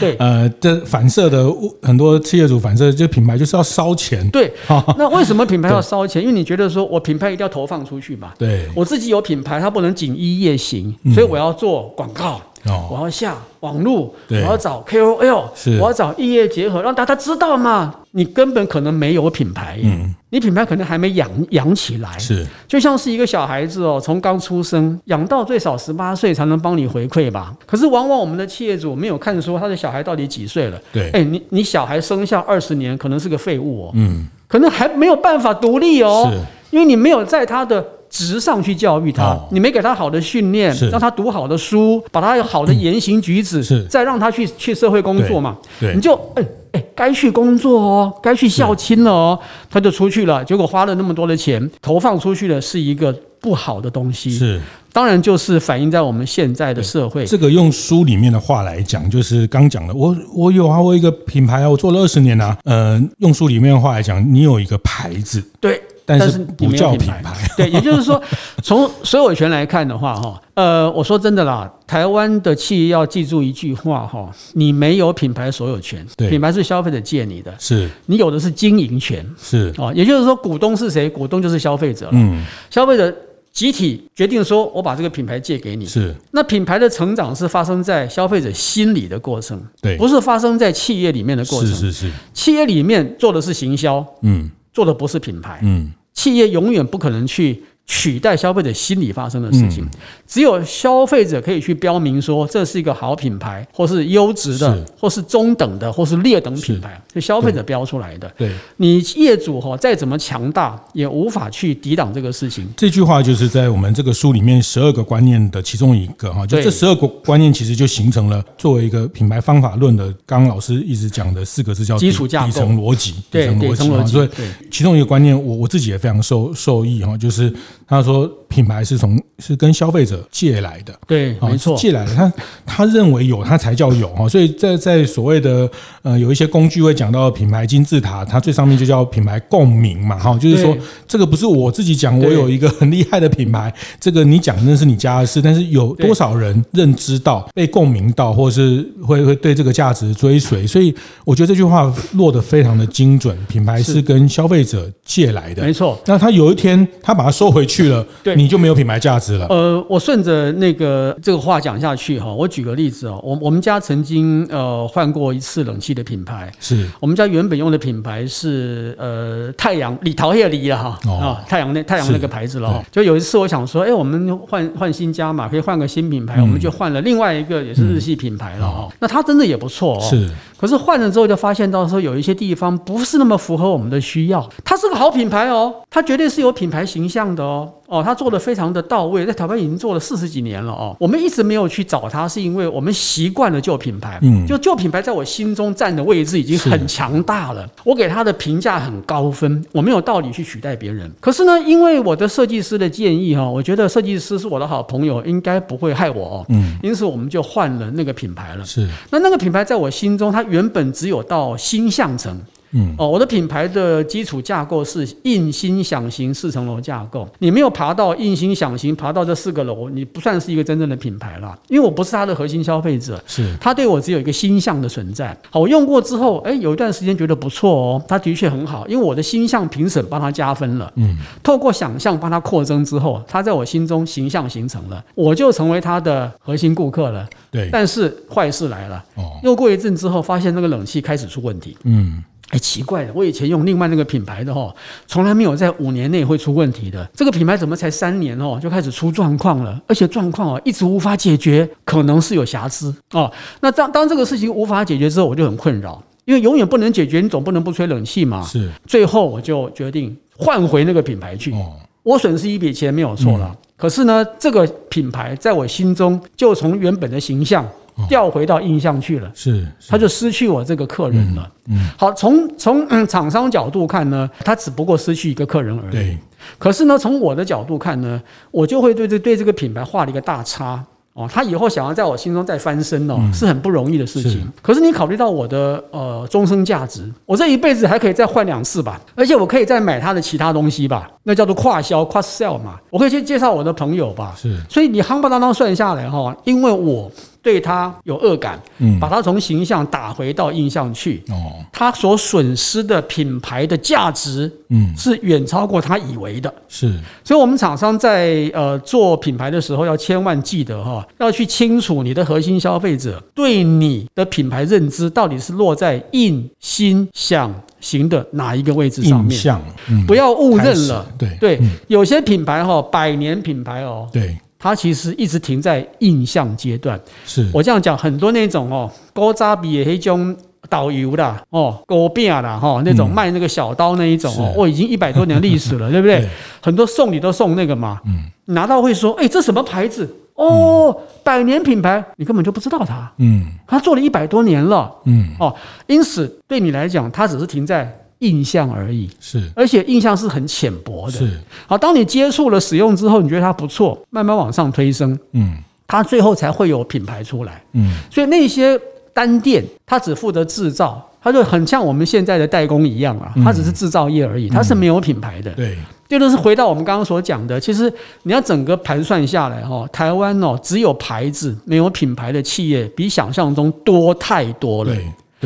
[0.00, 1.46] 对， 呃，这反射的
[1.80, 4.52] 很多企业主反射，就品牌就是要烧钱，对，
[4.98, 6.20] 那为什么品牌要烧钱？
[6.20, 12.40] 因为你觉得说我品牌一定要投放出去嘛，对，我自己有品牌，它不能锦衣夜行，所以我要做广告。
[12.68, 15.44] 哦，我要下网络，我要找 KOL，
[15.78, 17.94] 我要找异业结合，让大家知道嘛。
[18.12, 27.54] 你根本可能没有品牌，嗯，你品牌可能还没养养起来，是，就像是一个小孩子哦，从刚出生养到最少十八岁才能帮你回馈吧。
[27.66, 36.38] 可是往往我们的企业主没有看说他的小孩到底几岁了，对，哎，你你小孩生下二十年可能是个废物哦，嗯，可能还没有办法独立哦，是，
[36.70, 37.84] 因为你没有在他的。
[38.08, 45.56] 直上去教育他，哦、你没给他好的训练，让他读好的书，把他有好的言行举止，是再让他去去社会工作嘛？
[45.80, 49.38] 对，对你就哎哎，该去工作哦，该去孝亲了哦，
[49.70, 54.30] 他就出去了，结果花了那么多的钱投放出去的是一个不好的东西。
[54.30, 54.60] 是，
[54.92, 57.24] 当然就是反映在我们现在的社会。
[57.24, 65.80] 这个用书里面的话来讲，就是刚讲的，我我有啊，我有一个品牌啊，我做了二十年啊，呃，用书里面的话来讲，你有一个牌子，对。
[66.06, 68.22] 但是不叫品牌， 对，也就是说，
[68.62, 81.10] 从所有权来看的话，哈，呃，我说真的啦，台湾的企业要记住一句话，哈，你没有品牌所有权，对，品牌是消费者借你的，是你有的是经营权，是啊，也就是说，股东是谁？
[81.10, 83.12] 股东就是消费者，嗯，消费者
[83.52, 94.48] 集体决定说，我把这个品牌借给你，是，那品牌的成长是发生在消费者心理的过程，对，不是发生在企业里面的过程，是是是，企业里面做的是行销，嗯。
[94.76, 99.90] 做的不是品牌，嗯，企业永远不可能去取代消费者心理发生的事情，嗯、
[100.26, 108.28] 只有消费者可以去标明说，这是一个好品牌，或是优质的，是或是中等的，或是劣等品牌，是消费者标出来的。
[108.36, 112.66] 对，你业主哈再怎么强大，也无法去抵挡这个事情。
[112.76, 124.10] 这句话就是在我们这个书里面十二个观念的其中一个哈，就这十二个观念其实就形成了作为一个品牌方法论的，刚刚老师一直讲的四个字叫基础架构、底层逻辑、对底层逻辑。
[124.10, 124.28] 所以
[124.72, 127.54] 其中一个观念，我我自己也非常受受益哈，就是。
[127.86, 132.14] 他说：“品牌是从是跟消费者借来的，对，没错，借来的。
[132.14, 132.32] 他
[132.64, 134.28] 他认为有，他才叫有哈。
[134.28, 135.70] 所以在在所谓的
[136.02, 150.66] 呃，有一些工具会讲到品牌金字塔，它最上面就叫品牌共鸣嘛，哈，就是说这个不是我自己讲，我有一个很厉害的品牌，这个你讲那是你家的事，但是有多少人认知到、被共鸣到，或是会会对这个价值追随？
[150.66, 155.96] 所以我觉得这句话落得非常的精准，品牌是跟消费者借来的，没错。
[156.06, 159.46] 那他有一天他把它收回去。”去了，对，你就没有品牌价值了。
[159.48, 172.84] 呃，我顺着那个这个话讲下去哈，我举个例子哦，我我们家曾经呃换过一次冷气的品牌，是我们家原本用的品牌是呃太阳李桃叶梨了哈啊太阳那太阳那个牌子了。
[172.92, 178.88] 就有一次我想说，哎，我们换换新家嘛，可以换个新品牌，我们就换了另外一个也是日系品牌了哈。
[179.00, 180.28] 那它真的也不错哦，是。
[180.58, 184.48] 可是换了之后就发现到时候有一些地方不是那么符合我们的需要。
[184.64, 187.72] 它是个好品牌哦，它绝对是有品牌形象的哦。
[187.88, 190.96] 哦，它做的非常的到位，在台湾已经做了四十几年了哦。
[190.98, 194.18] 我们一直没有去找它，是因为我们习惯了旧品牌。
[194.22, 197.64] 嗯，就旧品牌在我心中占的位置已经很强大了。
[197.84, 201.08] 我给他的评价很高分，我没有道理去取代别人。
[201.20, 206.46] 可是呢，因为我的设计师的建议哈，我觉得设计师是我的好朋友，应该不会害我哦。
[206.48, 208.64] 嗯，因此我们就换了那个品牌了。
[208.64, 212.40] 是，那那个品牌在我心中，它原本只有到新象城。
[212.72, 217.28] 嗯哦，我的品牌的基础架构是印心想行四层楼架构。
[217.38, 221.56] 你没有爬到印心想行，爬到这四个楼，你不算是一个真正的品牌了。
[221.68, 225.36] 因为我不是它的核心消费者，是它对我只有一个心象的存在。
[225.50, 230.92] 好，我用过之后，哎，有一段时间觉得不错哦，它的确很好，因为我的心象评审帮它加分了。
[230.96, 237.26] 嗯，透过想象帮它扩增之后，它在我心中形象形成了，我就成为它的核心顾客了。
[237.50, 241.76] 对，但是坏事来了，哦，又过一阵之后，发现那个冷气开始出问题。
[241.84, 242.22] 嗯。
[242.50, 244.72] 哎，奇怪了，我以前用另外那个品牌的哈，
[245.08, 247.04] 从来没有在五年内会出问题的。
[247.12, 249.80] 这个品牌怎么才三年哦就开始出状况了？
[249.88, 253.30] 而且状况哦一直无法解决，可能是有瑕疵哦。
[253.60, 258.42] 那当当这个事情无法解决之后，我就很困扰，因为永远不能解决，你总不能不吹冷气嘛。
[258.44, 258.70] 是。
[258.86, 261.52] 最后我就决定换回那个品牌去。
[261.52, 261.72] 哦。
[262.04, 267.68] 我损失一笔钱没有错了，可是呢，这个品牌在我心中就从原本的形象。
[268.08, 271.50] 调回到印象去了，是，他就失去我这个客人了。
[271.68, 275.92] 嗯，好，从从嗯厂商角度看呢，他只不过失去一个客人而已。
[275.92, 276.18] 对，
[276.58, 280.84] 可是呢，从我的角度看呢，我就会对这对这个品牌画了一个大叉。
[281.14, 284.32] 哦，他以后想要在我心中再翻身哦，是很不容易的事情。
[284.32, 294.34] 是，可是你考虑到我的呃终身价值，我这一辈子还可以再换两次吧，而且我可以再买他的其他东西吧，那叫做跨销 （cross sell） 嘛，我可以去介绍我的朋友吧。
[294.36, 297.10] 是，所以你夯不啷当算下来哈，因为我。
[297.46, 319.40] 对他有恶感，嗯，把他从形象打回到印象去，哦，他所损失的品牌的价值，嗯，是远超过他以为的，是，所以，我们厂商在呃做品牌的时候，要千万记得哈，要去清楚你的核心消费者对你的品牌认知到底是落在印、心、想、行的哪一个位置上面，
[319.88, 324.36] 嗯、不要误认了，对对，嗯、有些品牌哈，百年品牌哦，对。
[324.58, 326.98] 它其实一直停在印象阶段。
[327.24, 330.34] 是我这样讲，很多那种哦，高扎比的那种
[330.68, 336.28] 导游啦，哦，狗饼啦，哈，那种卖那个小刀那一种哦，哦，已经一百多年历史了， 对不对？
[336.60, 338.00] 很多送礼都送那个嘛。
[338.06, 338.24] 嗯。
[338.46, 340.08] 拿到会说，哎，这什么牌子？
[340.34, 343.10] 哦，百年品牌，你根本就不知道它。
[343.18, 343.44] 嗯。
[343.66, 344.92] 它做了一百多年了。
[345.04, 345.30] 嗯。
[345.38, 345.54] 哦，
[345.86, 347.92] 因此对你来讲，它只是停在。
[348.20, 351.12] 印象而已，是，而且印象是很浅薄的。
[351.12, 358.78] 是，好，当你接触了使用之后，你觉得它不错，慢慢往上推升，嗯，它最后才会有品牌出来，嗯，所以那些
[359.12, 365.50] 单店，它只负责制造，它就很像我们现在的代工一样啊，它只是制造业而已，它是没有品牌的。
[365.52, 365.76] 对，
[366.08, 374.94] 这就是回到我们刚刚所讲的，其实你要整个盘算下来哈，台湾哦，只有牌子没有品牌的企业，比想象中多太多了。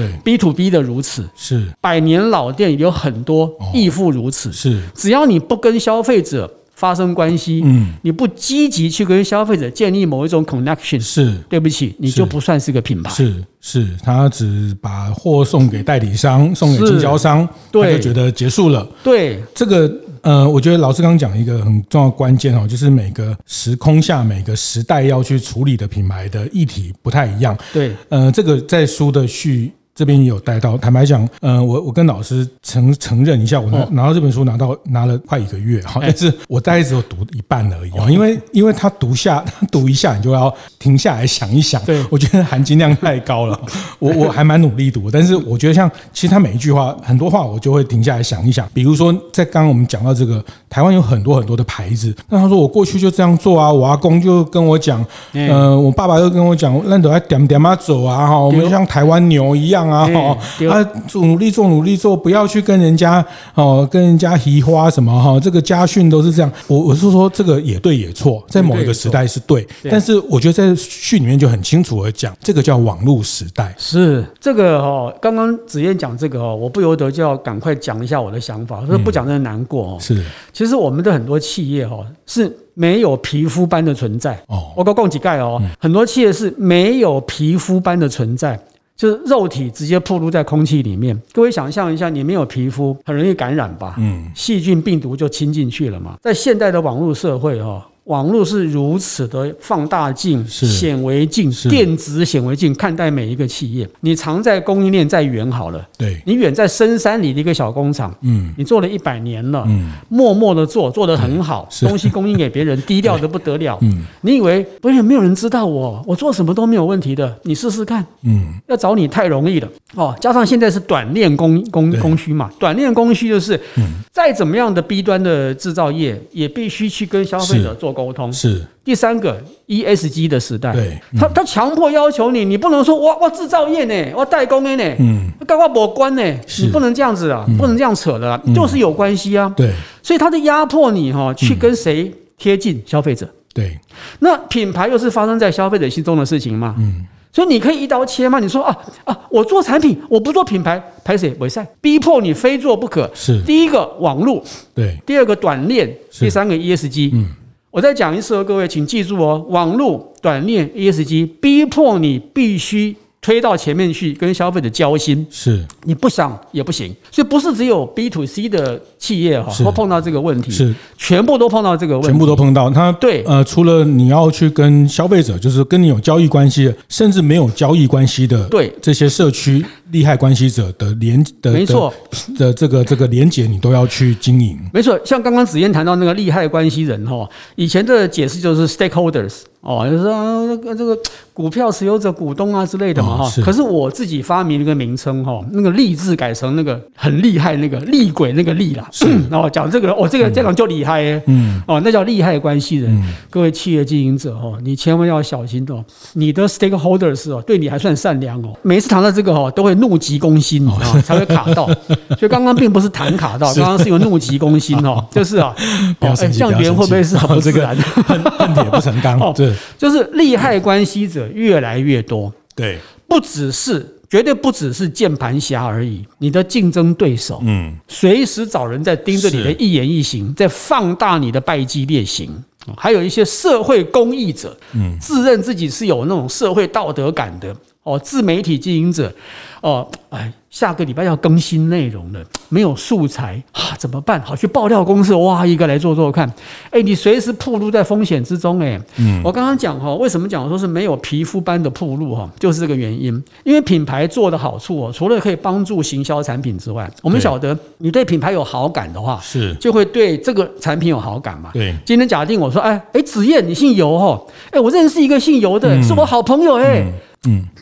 [0.01, 0.11] 对。
[0.25, 4.81] ，B to B 的如此是，百年老店有很多亦复如此，是。
[4.95, 13.11] 只要你不跟消费者发生关系，嗯，你不积极去跟消费者建立某一种 connection，是，对不起，你就不算是个品牌。
[13.11, 18.89] 是是，他只把货送给代理商，送给经销商，对，就觉得结束了。
[19.05, 27.55] 对，这个呃，我觉得老师刚刚讲一个很重要关键哦，就是每个时空下每个时代要去处理的品牌的议题不太一样。
[27.75, 29.71] 对，呃，这个在书的序。
[30.01, 43.61] 这边也有带到，坦白讲，呃，我我跟老师承承认一下，我拿拿到这本书拿到拿了快一个月，好，但是我大概只有读一半而已啊，因为因为他读下 读一下，你就要停下来想一想，对，我觉得含金量太高了，
[43.99, 59.90] 我我还蛮努力读，但是我觉得像其实他每一句话很多话我就会停下来想一想，比如说在刚刚我们讲到这个台湾有很多很多的牌子，那他说我过去就这样做啊，我阿公就跟我讲，呃，我爸爸就跟我讲，那都要点点啊走啊，哈，我们像台湾牛一样。
[59.91, 60.39] 啊，哦，
[60.71, 63.25] 啊，做努力做努力做，不要去跟人家
[63.55, 66.53] 哦，跟人家移花什么哈，这个家训都是这样。
[66.67, 73.75] 我我是说这个也对也错，在某一个时代是对，但是我觉得在序里面就很清楚的讲，这个叫网络时代。
[73.79, 79.97] 是这个哦，刚刚子燕讲这个哦，我不由得就要赶快讲一下我的想法，说不讲真的难过哦。
[80.01, 80.23] 是，
[80.53, 84.73] 其实我们的很多企业哦是没有皮肤般的存在哦。
[84.77, 88.59] 我告诉几盖哦，很多企业是没有皮肤般的存在。
[89.01, 93.95] 就是肉体直接暴露在空气里面，各位想象一下，你没有皮肤，很容易感染吧？
[93.97, 96.19] 嗯，细菌病毒就侵进去了嘛。
[96.21, 97.87] 在现代的网络社会，哈。
[98.05, 103.89] 网络是如此的放大镜、显微镜、电子显微镜看待每一个企业。
[104.01, 119.69] 你藏在供应链再远好了，对，你远在深山里的一个小工厂，嗯，你做了一百年了，嗯，默默的做，做得很好，东西供应给别人， 低调的不得了，嗯，你以为不是没有人知道我，我做什么都没有问题的，你试试看，嗯，要找你太容易了。
[119.95, 120.17] 哦。
[120.21, 127.90] 加上现在是短链供供供需嘛，短链供需就是，嗯，再怎么样的 B 端的制造业也必须去跟消费者做。
[127.93, 128.33] 沟通。
[128.33, 128.65] 是。
[128.83, 136.23] 第三个 ESG 的时代，对，他他强迫要求你，你不能说我我制造业呢，我代工呢，嗯，跟我无关呢，
[136.61, 139.71] 你不能这样子啊，不能这样扯的，就是有关系啊，对，
[140.03, 143.79] 所以他就压迫你哈，去跟谁贴近消费者，对，
[144.19, 148.41] 那品牌又是发生在消费者心中的事情嘛，嗯，所以你可以一刀切吗？
[148.41, 151.33] 你说啊啊，我做产品，我不做品牌，拍谁？
[151.39, 153.41] 为赛，逼迫你非做不可，是。
[153.43, 154.43] 第一个网络，
[154.75, 157.29] 对，第二个短链，第三个 ESG，嗯。
[157.71, 162.97] 我再讲一次哦，各位，请记住哦，网络、短链、ESG，逼迫你必须。
[163.23, 165.63] 推到前面去跟消费者交心，是。
[165.85, 170.75] 你不想也不行，所以不是只有 B to C 的企业哈，会碰到这个问题，是。
[170.97, 172.71] 全部都碰到这个问题，全部都碰到。
[172.71, 173.23] 他对。
[173.27, 178.73] 呃，除了你要去跟消费者，就是跟你有交易关系的，甚至没有交易关系的，对。
[178.81, 181.93] 这些社区利害关系者的连的没错
[182.39, 184.59] 的这个这个连结，你都要去经营。
[184.73, 189.43] 没错，像刚刚子嫣谈到那个利害关系人哈，以前的解释就是 stakeholders。
[189.63, 190.97] 哦，就是说那个这个
[191.35, 193.43] 股票持有者、股东啊之类的嘛哈。
[193.43, 198.89] 可是我自己发明了一个名称哈，那个“利”字改成那个很厉害那个“厉鬼”那个“厉”啦。
[199.31, 201.23] 然后 讲这个，哦，这个这种就厉害耶。
[201.27, 201.61] 嗯。
[201.67, 202.91] 哦，那叫利害关系人。
[203.29, 205.85] 各位企业经营者哦，你千万要小心哦。
[206.15, 208.59] 你的 stakeholders 哦，对你还算善良哦。
[208.63, 211.01] 每一次谈到这个哦，都会怒急攻心，你知道吗？
[211.03, 211.67] 才会卡到。
[212.19, 215.55] 所以刚刚并不是弹卡到，刚刚是因为怒急攻心哦， 就是啊，
[216.01, 217.77] 哎，这样别人会不会是很不自然？
[217.77, 222.33] 恨恨铁不成钢 哦，对，就是利害关系者越来越多。
[222.55, 223.97] 对，不只是。
[224.11, 232.29] 绝对不只是键盘侠而已，你的竞争对手，嗯，随时找人在盯着你的一言一行，在放大你的败绩劣行，
[232.77, 239.15] 还有一些社会公益者，嗯，自认自己是有那种社会道德感的哦，自媒体经营者，
[239.61, 240.33] 哦，哎。
[240.51, 244.21] 下个礼拜要更新内容了，没有素材啊，怎么办？
[244.23, 246.29] 好，去爆料公司，哇，一个来做做看。
[246.71, 253.23] 哎，你随时暴露在风险之中，哎，嗯，我刚刚讲哈，为什么讲说是没有皮肤般的暴露哈，就是这个原因。
[253.45, 261.51] 因为品牌做的好处哦，除了可以帮助行销产品之外，我们晓得你对品牌有好感的话，是就会对这个产品有好感嘛。
[261.55, 264.21] 对，今天假定我说，哎哎，子燕，你姓尤哈，
[264.51, 266.81] 哎，我认识一个姓尤的，是我好朋友，哎。
[266.81, 266.93] 嗯，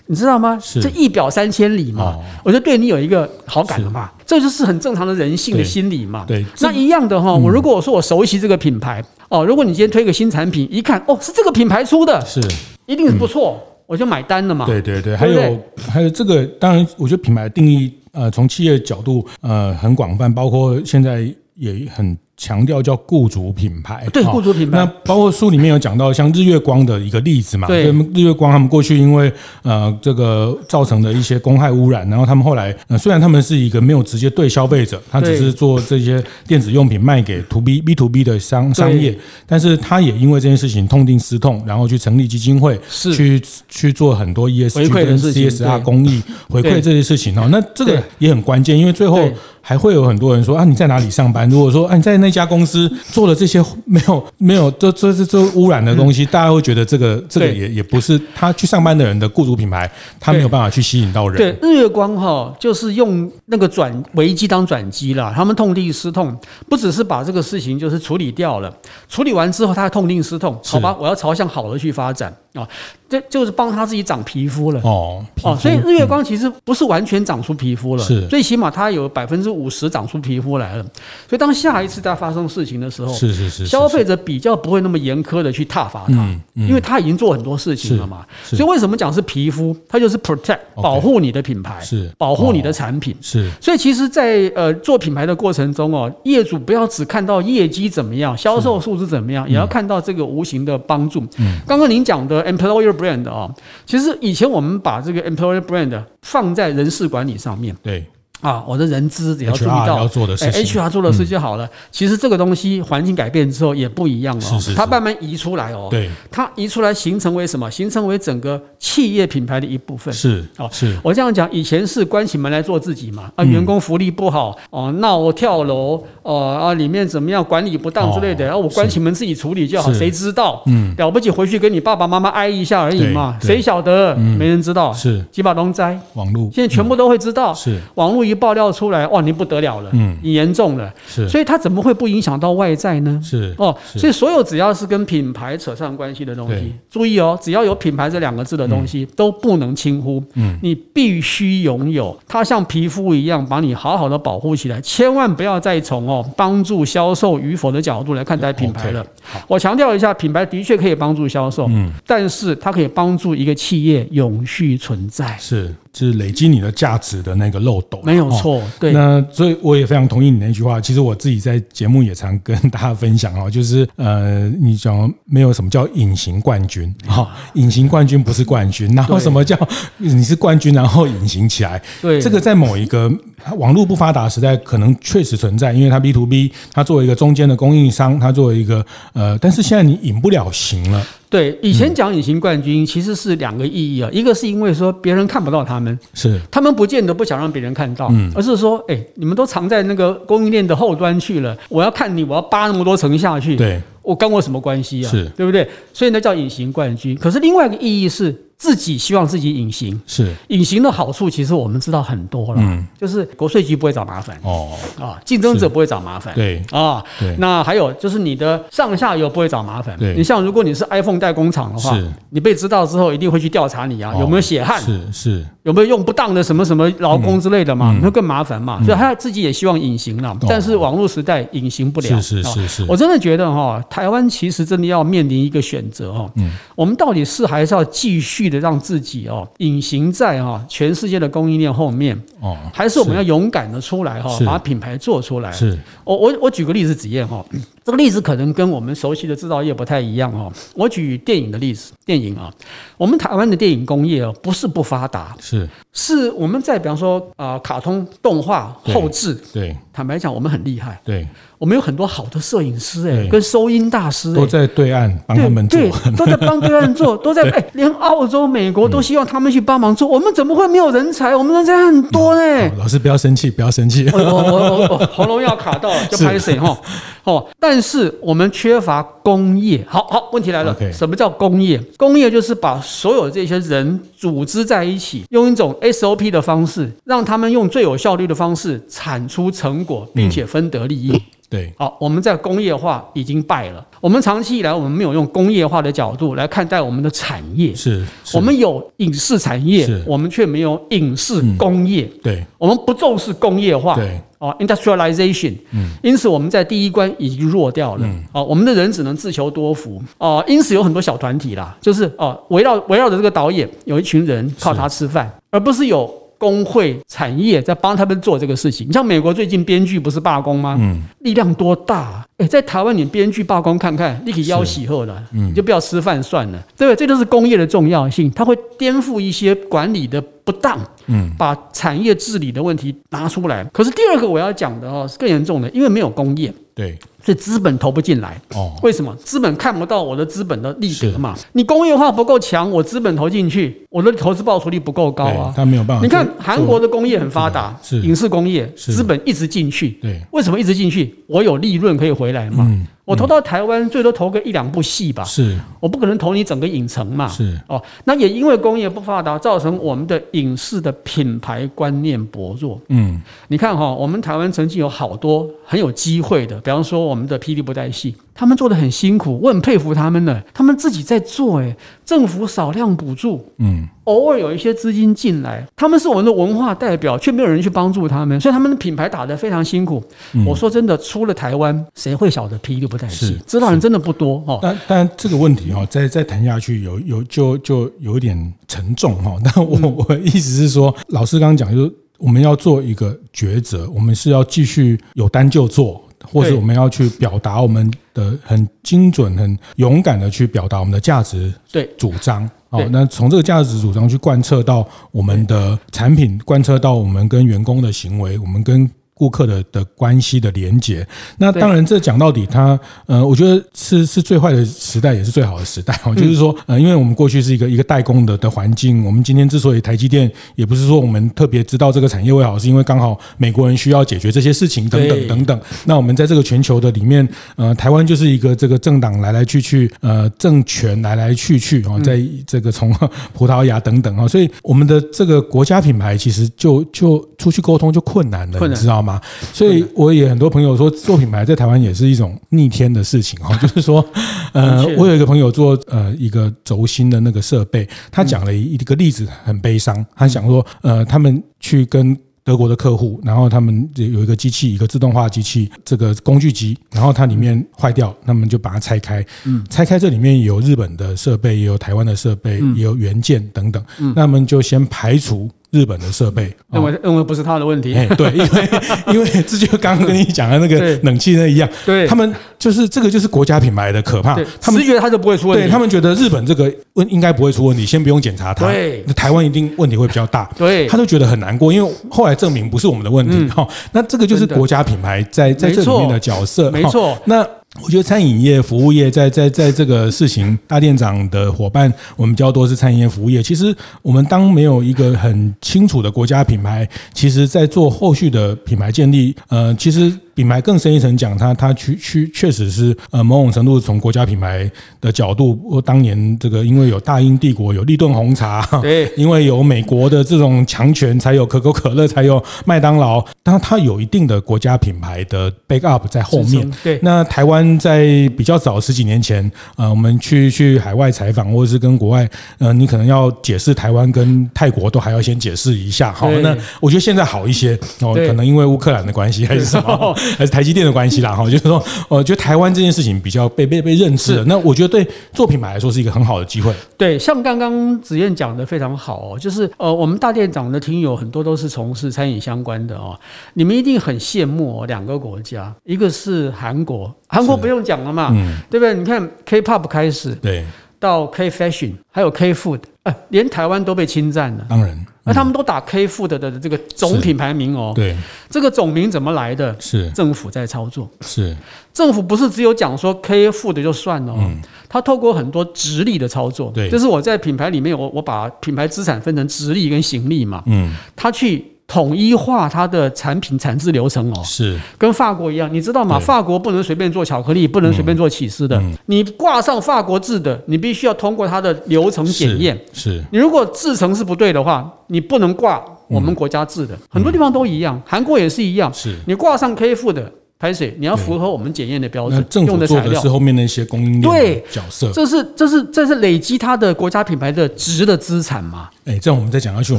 [0.07, 0.59] 你知道吗？
[0.61, 0.81] 是。
[0.81, 6.25] 这一表三千里嘛，哦、我就对你有一个好感了嘛，这就是很正常的人性的心理嘛。
[6.27, 12.41] 对，那一样的哈，我如果我说我熟悉这个品牌、嗯、哦，如果你今天推个新产品，一看哦是这个品牌出的，是。
[12.87, 14.65] 一定是不错，嗯、我就买单了嘛。
[14.65, 15.49] 对对对，还有对？
[15.49, 21.23] 对还有这个，当然我觉得品牌的定义呃，从企业角度呃很广泛，包括现在
[21.55, 22.17] 也很。
[22.39, 24.79] 强调叫雇主品牌，对雇主品牌。
[24.79, 27.67] 那包括书里面有讲到像日月光的一个例子嘛？
[27.67, 29.31] 对，日月光他们过去因为
[29.63, 47.49] 呃这个造成的一些公害污染，然后他们后来呃虽然他们是一个没有直接对消费者，他只是做这些电子用品卖给 to B B to B 的商商业，但是他也因为这件事情痛定思痛，然后去成立基金会，是去去做很多 ESG 跟 CSR 公益回馈这些事情哦。
[47.51, 49.29] 那这个也很关键，因为最后。
[49.69, 51.47] 还会有很多人说啊，你在哪里上班？
[51.51, 61.37] 如果说啊，你在那家公司做了这些没有没有这这这这污染的东西，大家会觉得这个这个也也不是他去上班的人的雇主品牌，他没有办法去吸引到人。
[61.37, 65.31] 对，日月光哈，就是用那个转危机当转机了。
[65.37, 66.35] 他们痛定思痛，
[66.67, 68.75] 不只是把这个事情就是处理掉了，
[69.07, 72.69] 处理完之后他还痛定思痛，好吧，我要朝向好的去发展啊。
[73.09, 80.83] 这就是帮他自己长皮肤了哦哦，所以日月光其实不是完全长出皮肤了，是最起码它有百分之五十长出皮肤来了。
[81.27, 88.27] 所以当下一次再发生事情的时候，是是是，消费者比较不会那么严苛的去挞伐他，因为他已经做很多事情了嘛。
[88.45, 89.75] 所以为什么讲是皮肤？
[89.89, 93.51] 它就是 protect 保护你的品牌，是保护你的产品，是。
[93.59, 101.25] 所以其实，在呃做品牌的过程中哦，业主不要只看到业绩怎么样，销售数字怎么样，也要看到这个无形的帮助。
[101.39, 102.89] 嗯，刚刚您讲的 employer。
[102.99, 103.55] brand 啊，
[103.87, 108.05] 其实以前我们把这个 employer brand 放在人事管理上面，对。
[108.41, 111.69] 啊，我的人资也要注意到，要做的事情，HR 做的事就好了。
[111.91, 115.89] 其实这个东西环境改变之后也不一样哦，它慢慢移出来哦。
[115.91, 117.69] 对，它移出来形成为什么？
[117.69, 120.15] 形成为整个企业品牌的一部分。
[120.15, 130.63] 是哦，是我这样讲，以前是关起门来做自己嘛，啊，员工福利不好哦，闹跳楼哦啊，里面怎么样管理不当之类的，然后我关起门自己处理就好，谁知道？
[130.67, 134.15] 嗯，了不起回去跟你爸爸妈妈挨一下而已嘛，谁晓得？
[134.15, 134.93] 没人知道。
[134.93, 137.53] 是几把龙灾，网络现在全部都会知道。
[137.53, 138.28] 是网络。
[138.29, 143.21] 一爆料出来，哇，你不得了了，嗯，你严重了，是，所以它怎么会不影响到外在呢？
[143.23, 152.17] 是哦，所以所有只要是跟品牌扯上关系的东西，注意哦，只要有品牌这两个字的东西都不能轻忽，嗯，你必须拥有。
[152.27, 159.05] 它，像皮肤一样把你好好的保护起来，千万不要再从哦帮助销售与否的角度来看待品牌了。
[159.47, 165.75] 我强调一下，品牌的确可以帮助销售，嗯，但是它可以帮助一个企业永续存在，是。
[165.99, 168.63] 是累积你的价值的那个漏斗，没有错。
[168.79, 170.81] 对，那所以我也非常同意你那句话。
[170.81, 178.95] 其实我自己在节目也常跟大家分享哦， 就是呃，你讲没有什么叫隐形冠军哈，隐形冠军不是冠军。
[178.95, 179.59] 然后什么叫
[179.97, 181.83] 你是冠军，然后隐形起来？
[182.01, 183.11] 对，这个在某一个
[183.57, 191.05] 网络不发达时代，可能确实存在，因为它 B to B，它作为一个中间的供应商，它作为一个呃，但是现在你隐不了形了。
[191.31, 205.11] 对，以前讲隐形冠军其实是两个意义啊，一个是因为说别人看不到他们，是他们不见得不想让别人看到，而是说，哎，你们都藏在那个供应链的后端去了，我要看你，我要扒那么多层下去，对，我跟我什么关系啊？
[205.11, 205.69] 是，对不对？
[205.93, 207.17] 所以那叫隐形冠军。
[207.17, 208.35] 可是另外一个意义是。
[208.59, 210.35] 自己希望自己隐形，是。
[210.49, 214.37] 隐形的好处，其实我们知道很多了，嗯，就是国税局不会找麻烦。
[214.43, 216.61] 哦，啊，竞争者不会找麻烦，对。
[216.73, 221.97] 啊，对，那还有就是你的上下游不会找麻烦，对，你像如果你是 iPhone 代工厂的话，
[222.31, 225.47] 你被知道之后一定会去调查你啊，有没有血汗，是是。
[225.69, 227.95] 有没有用不当的什么什么劳工之类的嘛？
[228.03, 228.83] 那更麻烦嘛。
[228.83, 232.09] 所以他自己也希望隐形了，但是网络时代隐形不了。
[232.23, 232.87] 是是是是。
[232.89, 236.27] 我真的觉得哈，台湾其实真的要面临一个选择哈。
[236.37, 236.51] 嗯。
[236.75, 245.53] 我们到底是还是要继续的让自己哦隐形在哈全世界的供应链后面哦，还是我们要勇敢的出来哈，把品牌做出来？
[245.53, 245.79] 是。
[246.03, 247.45] 我我我举个例子，子燕哈。
[247.89, 250.53] 这个例子可能跟我们熟悉的制造业不太一样哦。
[250.75, 252.53] 我举电影的例子，电影啊，
[252.99, 261.27] 我们台湾的电影工业哦，不是不发达，是是我们在比方说啊，卡通动画后置，对，坦白讲，我们很厉害，对。
[261.59, 265.81] 我们有很多好的摄影师哎，跟收音大师都在对岸帮他们做，
[266.17, 270.07] 都在帮对岸做， 都在哎，连澳洲、美国都希望他们去帮忙做。
[270.07, 271.35] 我们怎么会没有人才？
[271.35, 272.71] 我们人才很多呢。
[272.79, 274.09] 老师不要生气，不要生气。
[274.13, 276.79] 我我我 喉咙要卡到了，就拍谁哈？
[277.25, 279.85] 哦，但是我们缺乏工业。
[279.87, 281.79] 好好，问题来了，什么叫工业？
[281.99, 291.13] 工业就是把所有这些人组织在一起，用一种 SOP 的方式，让他们用最有效率的方式产出成果，并且分得利益。
[291.51, 293.83] 对，好，我们在工业化已经败了。
[294.03, 297.75] 我们长期以来，我们没有用工业化的角度来看待我们的产业。
[297.75, 302.03] 是，我们有影视产业，我们却没有影视工业。
[302.23, 303.95] 对，我们不重视工业化。
[303.95, 305.55] 对，哦，industrialization。
[305.73, 308.07] 嗯，因此我们在第一关已经弱掉了。
[308.07, 310.03] 嗯，哦，我们的人只能自求多福。
[310.19, 316.28] 哦，因此有很多小团体啦，就是哦，围绕围绕着这个导演，有一群人靠他吃饭，而不是有。
[316.39, 318.89] 工会产业在帮他们做这个事情。
[318.89, 320.77] 你像美国最近编剧不是罢工吗？
[320.81, 322.25] 嗯，力量多大啊？
[322.39, 326.97] 诶，在台湾你编剧罢工看看，你可以要喜贺了，嗯，你就不要吃饭算了，对不对？
[326.97, 330.79] 这就是工业的重要性，它会颠覆一些管理的不当，
[331.09, 333.65] 嗯，把产业治理的问题拿出来。
[333.73, 336.97] 可是第二个我要讲的哦，是更严重的，因为没有工业，对。
[337.25, 338.73] 所以资本投不进来哦？
[338.83, 339.13] 为什么？
[339.17, 341.35] 资本看不到我的资本的利得嘛？
[341.53, 345.53] 你工业化不够强，我资本投进去，我的投资报酬率不够高啊。
[345.55, 346.03] 他没有办法。
[346.03, 349.91] 你看韩国的工业很发达，是影视工业，资本一直进去。
[350.01, 351.13] 对，为什么一直进去？
[351.27, 352.65] 我有利润可以回来嘛？
[353.09, 355.25] 我投到台湾，最多投个一两部戏吧。
[355.25, 357.27] 是，我不可能投你整个影城嘛。
[357.27, 362.79] 是哦，那也因为工业不发达，造成我们的影视的品牌观念薄弱。
[362.89, 368.15] 嗯，你看哈，我们台湾曾经有好多很有机会的，比方说我们的霹雳布袋戏。
[368.35, 370.41] 他们做的很辛苦，我很佩服他们呢。
[370.55, 380.03] 他们自己在做，哎，政府少量补助，嗯，偶尔有一些资金进来，他们是我们的文化代表，却没有人去帮助他们，所以他们的品牌打得非常辛苦。
[380.33, 383.39] 嗯、我说真的，出了台湾，谁会晓得霹雳布袋戏？
[383.47, 384.59] 知道人真的不多哦。
[384.63, 389.37] 但但这个问题哈，再再谈下去有有就就有一点沉重哈。
[389.45, 396.03] 但我我的意思是说，老师刚刚讲就是我们要做一个抉择，我们是要继续有单就做。
[396.31, 402.47] 或者我们要去表达我们的很精准、很勇敢的去表达我们的价值对主张。
[402.71, 408.91] 好，那从这个价值主张去贯彻到我们的产品，贯彻到我们跟员工的行为，我们跟。
[409.19, 411.07] 顾客的的关系的连接，
[411.39, 416.15] 那当然这讲到底，它呃，我觉得是是最坏的时代，也是最好的时代哦。
[416.17, 425.61] 就是说，呃，因为我们过去是一个一个代工的的环境，我们今天之所以台积电，也不是说我们特别知道这个产业会好，是因为刚好美国人需要解决这些事情等等等等。
[425.85, 432.93] 那我们在这个全球的里面，呃，台湾就是一个这个政党来来去去，呃，政权来来去去啊，在这个从
[433.33, 439.08] 葡萄牙等等啊，所以我们的这个国家品牌其实就就出去沟通就困难了，你知道吗？
[439.53, 443.57] 所以我也很多朋友说，做品牌在台湾也是一种逆天的事情哈。
[443.63, 444.05] 就是说，
[444.53, 450.05] 呃，我有一个朋友做呃一个轴心的那个设备，他讲了一个例子，很悲伤。
[450.17, 463.85] 他想说，呃，他们去跟德国的客户，然后他们有一个机器，一个自动化机器，这个工具机，然后它里面坏掉，他们就把它拆开，嗯，拆开这里面有日本的设备，也有台湾的设备，也有元件等等，
[464.17, 465.51] 那么就先排除。
[465.71, 467.95] 日本的设备，认为认为不是他的问题。
[468.17, 468.71] 对，因为
[469.13, 474.39] 因为这就刚刚跟你讲的那个冷气那一样，对，他们就是这个就是国家品牌的可怕。
[474.61, 478.67] 他们觉得他就不会出问题，对，他们觉得日本这个问应该不会出问题，先不用检查它。
[478.67, 480.49] 对，台湾一定问题会比较大。
[480.57, 483.49] 对，他就觉得很难过，因为后来证明不是我们的问题。
[483.49, 486.71] 哈，那这个就是国家品牌在在这里面的角色。
[486.71, 487.47] 没错，那。
[487.83, 493.43] 我觉得餐饮业、服务业在在在这个事情，大店长的伙伴，我们比较多是餐饮业、服务业。
[493.43, 500.13] 其实我们当没有一个很清楚的国家品牌，其实在做后续的品牌建立，呃，其实。
[500.39, 504.71] 品牌更深一层讲，它它去去确实是呃某种程度从国家品牌
[505.01, 516.71] 的角度，我当年这个因为有大英帝国，有立顿红茶，对， 因为有美国的这种强权，才有可口可乐，才有麦当劳，当它有一定的国家品牌的 backup 在后面。
[516.85, 518.05] 对，那台湾湾在
[518.37, 522.29] 比较早十几年前，呃，我们去去海外采访，或者是跟国外，
[522.59, 526.13] 呃，你可能要解释台湾跟泰国都还要先解释一下。
[526.13, 531.35] 好，那我觉得现在好一些哦，可能因为乌克兰的关系还是什么，还是台积电的关系啦。
[531.35, 534.45] 哈，就是说，我觉得台湾这件事情比较被被被认知了。
[534.45, 536.73] 那我觉得对做品牌来说是一个很好的机会。
[536.97, 543.19] 对，像刚刚子燕讲的非常好哦，就是呃，我们大店长的听友很多都是从事餐饮相关的哦，
[543.55, 548.95] 你们一定很羡慕哦，两个国家，一个是韩国，韩国不用讲了嘛，嗯、对不对？
[548.95, 550.65] 你看 K-pop 开始，对，
[550.99, 554.67] 到 K-fashion，还有 K-food，哎，连台湾都被侵占了。
[554.69, 558.17] 当然，那、嗯、他们都打 K-food 的这个总品牌名哦，对，
[558.51, 559.77] 这个总名怎么来的？
[559.79, 560.11] 是。
[560.11, 561.57] 政府在操作，是。
[561.93, 571.65] 政府不是只有讲说 K-food 就算了，嗯，他透过很多直立的操作，对，就是我在品牌里面，我我把品牌资产分成直立跟行立嘛，嗯，他去。
[571.89, 576.19] 统一化它的产品产制流程哦，是跟法国一样，你知道吗？
[576.19, 578.81] 法国不能随便做巧克力，不能随便做起司的。
[579.07, 582.79] 你挂上法国制的，你必须要通过它的流程检验。
[582.93, 586.95] 是你如果制成是不对的话，你不能挂我们国家制的。
[587.09, 588.93] 很多地方都一样，韩国也是一样。
[588.93, 590.31] 是你挂上 K 负的。
[590.61, 592.45] 排水，你要符合我们检验的标准。
[592.51, 598.91] 政府做的是后面那些供应链的角色，这是这是这是累积它的国家品牌的值的资产嘛？
[599.09, 599.99] 哎，这样我们再讲下去，我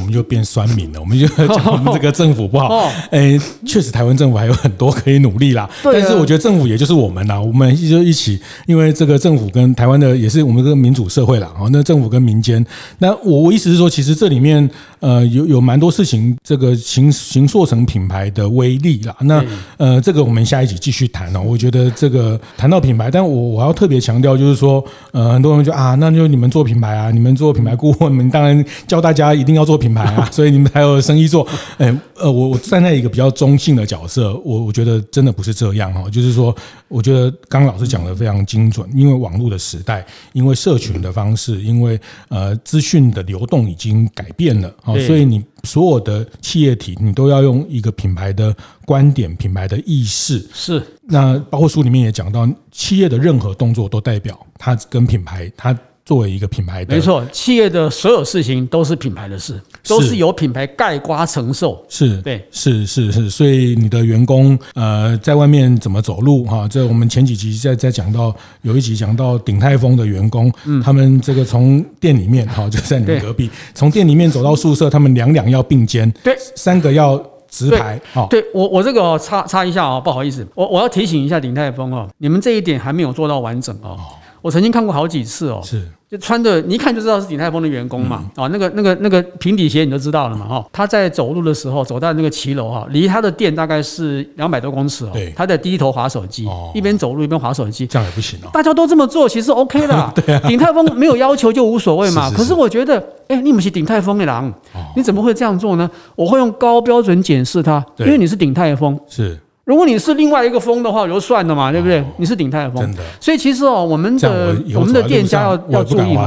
[0.00, 1.00] 们就变酸民了。
[1.00, 2.90] 我们就 讲我们这个政府不好。
[3.10, 5.68] 哎，确实台湾政府还有很多可以努力啦。
[5.82, 11.50] 但是我觉得政府也就是我们啦，我们就一起，因为这个政府跟台湾的也是我们这个民主社会啦。
[11.58, 12.64] 哦，那政府跟民间，
[12.98, 14.68] 那我我意思是说，其实这里面
[15.00, 19.16] 呃有有蛮多事情，这个形形塑成品牌的威力啦。
[19.20, 19.44] 那
[19.76, 20.40] 呃，这个我们。
[20.50, 31.46] 下一集继续谈哦，我觉得这个谈到品牌，但我我要特别强调，就是说，呃，很多人就啊，那就你们做品牌啊，你们做品牌顾问，你们当然教大家一定要做品牌啊， 所以你们才有生意做。
[31.78, 36.54] 哎，呃，我我站在一个比较中性的角色，我我觉得真的不是这样哈，就是说，
[36.88, 45.42] 我觉得刚刚老师讲的非常精准，因为网络的时代，因为社群的方式，因为呃资讯的流动已经改变了，哦，所以你。
[45.64, 50.42] 所有的企业体，你都要用一个品牌的观点、品牌的意识。
[50.54, 50.82] 是。
[51.02, 55.78] 那包括书里面也讲到，企业的任何动作都代表它跟品牌，它
[56.10, 56.92] 作为一个品牌的。
[56.92, 61.80] 没错，企业的所有事情都是品牌的事，都是由品牌盖瓜承受。
[61.88, 62.20] 是。
[62.22, 62.44] 对。
[62.50, 66.66] 是是是，所以你的员工呃，在外面怎么走路哈？
[66.66, 77.16] 这我们前几集在在讲到，有一集讲到鼎泰丰的员工，嗯，他们这个从店里面哈，就在你们隔壁，从店里面走到宿舍，他们两两要并肩，对，三个要
[77.48, 78.00] 直排。
[78.12, 83.96] 好，对我我这个插插一下啊，不好意思，我我要提醒一下鼎泰丰哦，你们这一点还没有做到完整哦。
[84.42, 85.86] 我曾经看过好几次哦，是。
[86.10, 98.50] 就穿的，你一看就知道是鼎泰丰的员工嘛，啊，那个那个那个平底鞋你都知道了嘛，哈，他在走路的时候走到那个骑楼哈，离他的店大概是两百多公尺哦，他在低头划手机，一边走路一边划手机，这样也不行哦。
[98.52, 102.28] 大家都这么做，其实 OK 的， 对啊，鼎泰丰没有要求就无所谓嘛。
[102.32, 104.54] 可是我觉得，哎，你们是鼎泰丰的人，
[104.96, 105.88] 你怎么会这样做呢？
[106.16, 109.38] 我会用高标准检视他，因为你是鼎泰丰，是。
[109.70, 112.04] 如果你是另外一个风的话，就算了嘛，对不对？
[112.16, 113.02] 你是鼎泰风，真的。
[113.20, 116.26] 所以其实哦，我们的我们的店家要要注意嘛。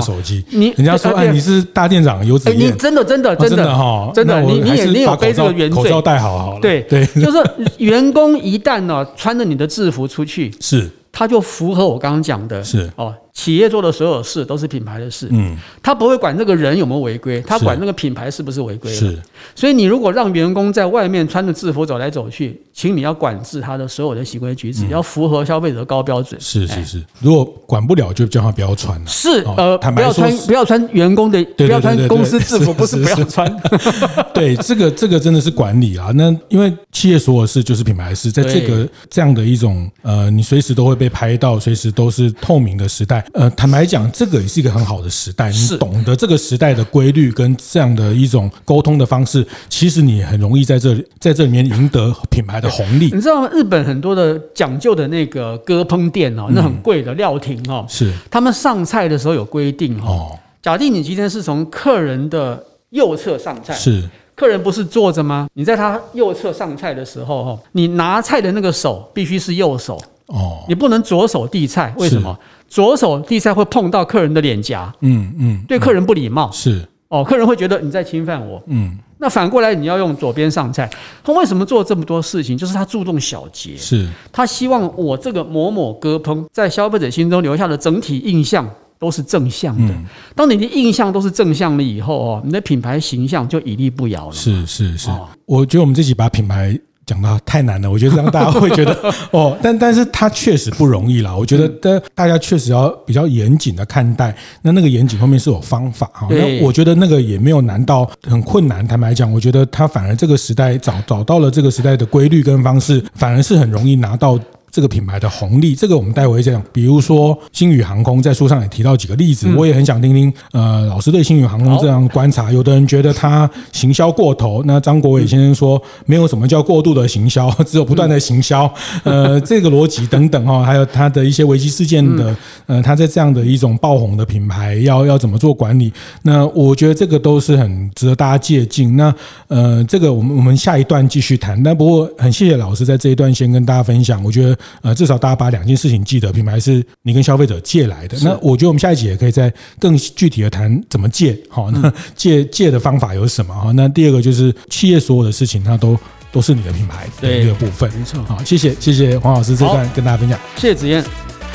[0.52, 6.60] 你人家说哎，你是大店长有经验，你真的真的真的哈，真的，你你也你有背这个原罪，口罩戴好好了。
[6.62, 7.38] 对对，就是
[7.80, 13.14] 员工一旦呢穿着你的制服出去，是他就符合我刚刚讲的，是哦。
[13.34, 18.94] 企业做的所有事都是品牌的事，嗯，他不会管这个人有没有违规，他管那个品牌是不是违规。
[18.94, 19.18] 是，
[19.56, 26.40] 所以你如果让员工在外面穿着制服走来走去，请你要管制他的所有的行为举止，要符合消费者的高标准。
[26.40, 29.08] 是是是，如果管不了，就叫他不要穿了。
[29.08, 33.52] 是，呃，不要穿，不要穿员工的，不要穿公司制服，不是不要穿。
[34.32, 36.12] 对，这个这个真的是管理啊。
[36.14, 43.23] 那因为企业所有事就是品牌的事，在这个这样的一种呃，你随时都会被拍到，随时都是透明的时代。
[43.32, 45.50] 呃，坦白讲，这个也是一个很好的时代。
[45.50, 53.06] 你懂得这个时代的规律跟这样的一种沟通的方式，其实你很容易在这里在这里面赢得品牌的红利。
[53.14, 53.50] 你知道吗？
[53.52, 60.38] 日本很多的讲究的那个割烹店哦，那很贵的料亭哦，是他们上菜的时候有规定哦。
[60.62, 65.48] 假定你今天是从客人的右侧上菜，是客人不是坐着吗？
[65.54, 72.38] 你在他右侧上菜的时候，哈，你拿菜的那个手必须是右手哦，你不能左手递菜，为什么？
[72.74, 76.84] 左手递菜会碰到客人的脸颊，嗯嗯，对客人不礼貌，是。
[77.08, 80.90] 哦，客人会觉得你在侵犯我，嗯，那反过来你要用左边上菜，
[81.24, 82.58] 他为什么做这么多事情？
[82.58, 84.10] 就是他注重小节，是。
[84.32, 88.68] 他希望我这个某某割烹在消费者心中留下的整体印象
[88.98, 89.94] 都是正向的。
[90.36, 94.34] 当你的印象都是正向了以后哦，你的品牌形象就屹立不摇了。
[94.34, 95.12] 是是是，
[95.46, 98.98] 我觉得我们自己把品牌讲到太难了，我觉得这样大家会觉得
[99.32, 101.36] 哦，但但是它确实不容易啦。
[101.36, 104.36] 我觉得大大家确实要比较严谨的看待。
[104.62, 106.28] 那那个严谨后面是有方法哈。
[106.30, 108.88] 那我觉得那个也没有难到很困难。
[108.88, 114.40] 坦白讲，我觉得他反而这个时代找找到了这个时代的规律跟方式，反而是很容易拿到。
[114.74, 116.60] 这个品牌的红利，这个我们待会会讲。
[116.72, 120.34] 比如说星宇航空，在书上也提到几个例子，我也很想听听。
[120.52, 128.68] 呃，老师对星宇航空这样观察，有的人觉得它行销过头，那张国伟先生说没有什么叫过度的行销， 只有不断的行销。
[129.06, 135.94] 呃，这个逻辑等等哈，还有它的一些危机事件的，呃，它在这样的一种爆红的品牌要要怎么做管理？
[136.24, 138.98] 那我觉得这个都是很值得大家借鉴。
[138.98, 139.14] 那
[139.50, 141.62] 呃，这个我们我们下一段继续谈。
[141.62, 144.58] 但不过很谢谢老师在这一段先跟大家分享，我觉得。
[144.82, 148.18] 呃，至少大家把两件事情记得，品牌是你跟消费者借来的。
[148.22, 151.38] 那我觉得我们下一集也可以再更具体的谈怎么借。
[151.50, 153.54] 好，那 借借的方法有什么？
[153.54, 155.98] 哈，那第二个就是企业所有的事情，它都
[156.32, 157.92] 都是你的品牌的一个部分。
[157.98, 158.24] 没错。
[158.24, 160.40] 好，谢谢谢谢黄老师这段跟大家分享。
[160.56, 161.04] 谢谢子燕。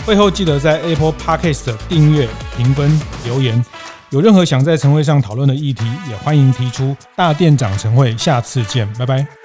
[0.04, 3.62] 会后记得在 Apple Podcast 订阅、评分、留言。
[4.10, 6.96] 有任何想在晨会上讨论的议题，也欢迎提出。
[7.14, 9.37] 大店长晨会，下次见，拜拜。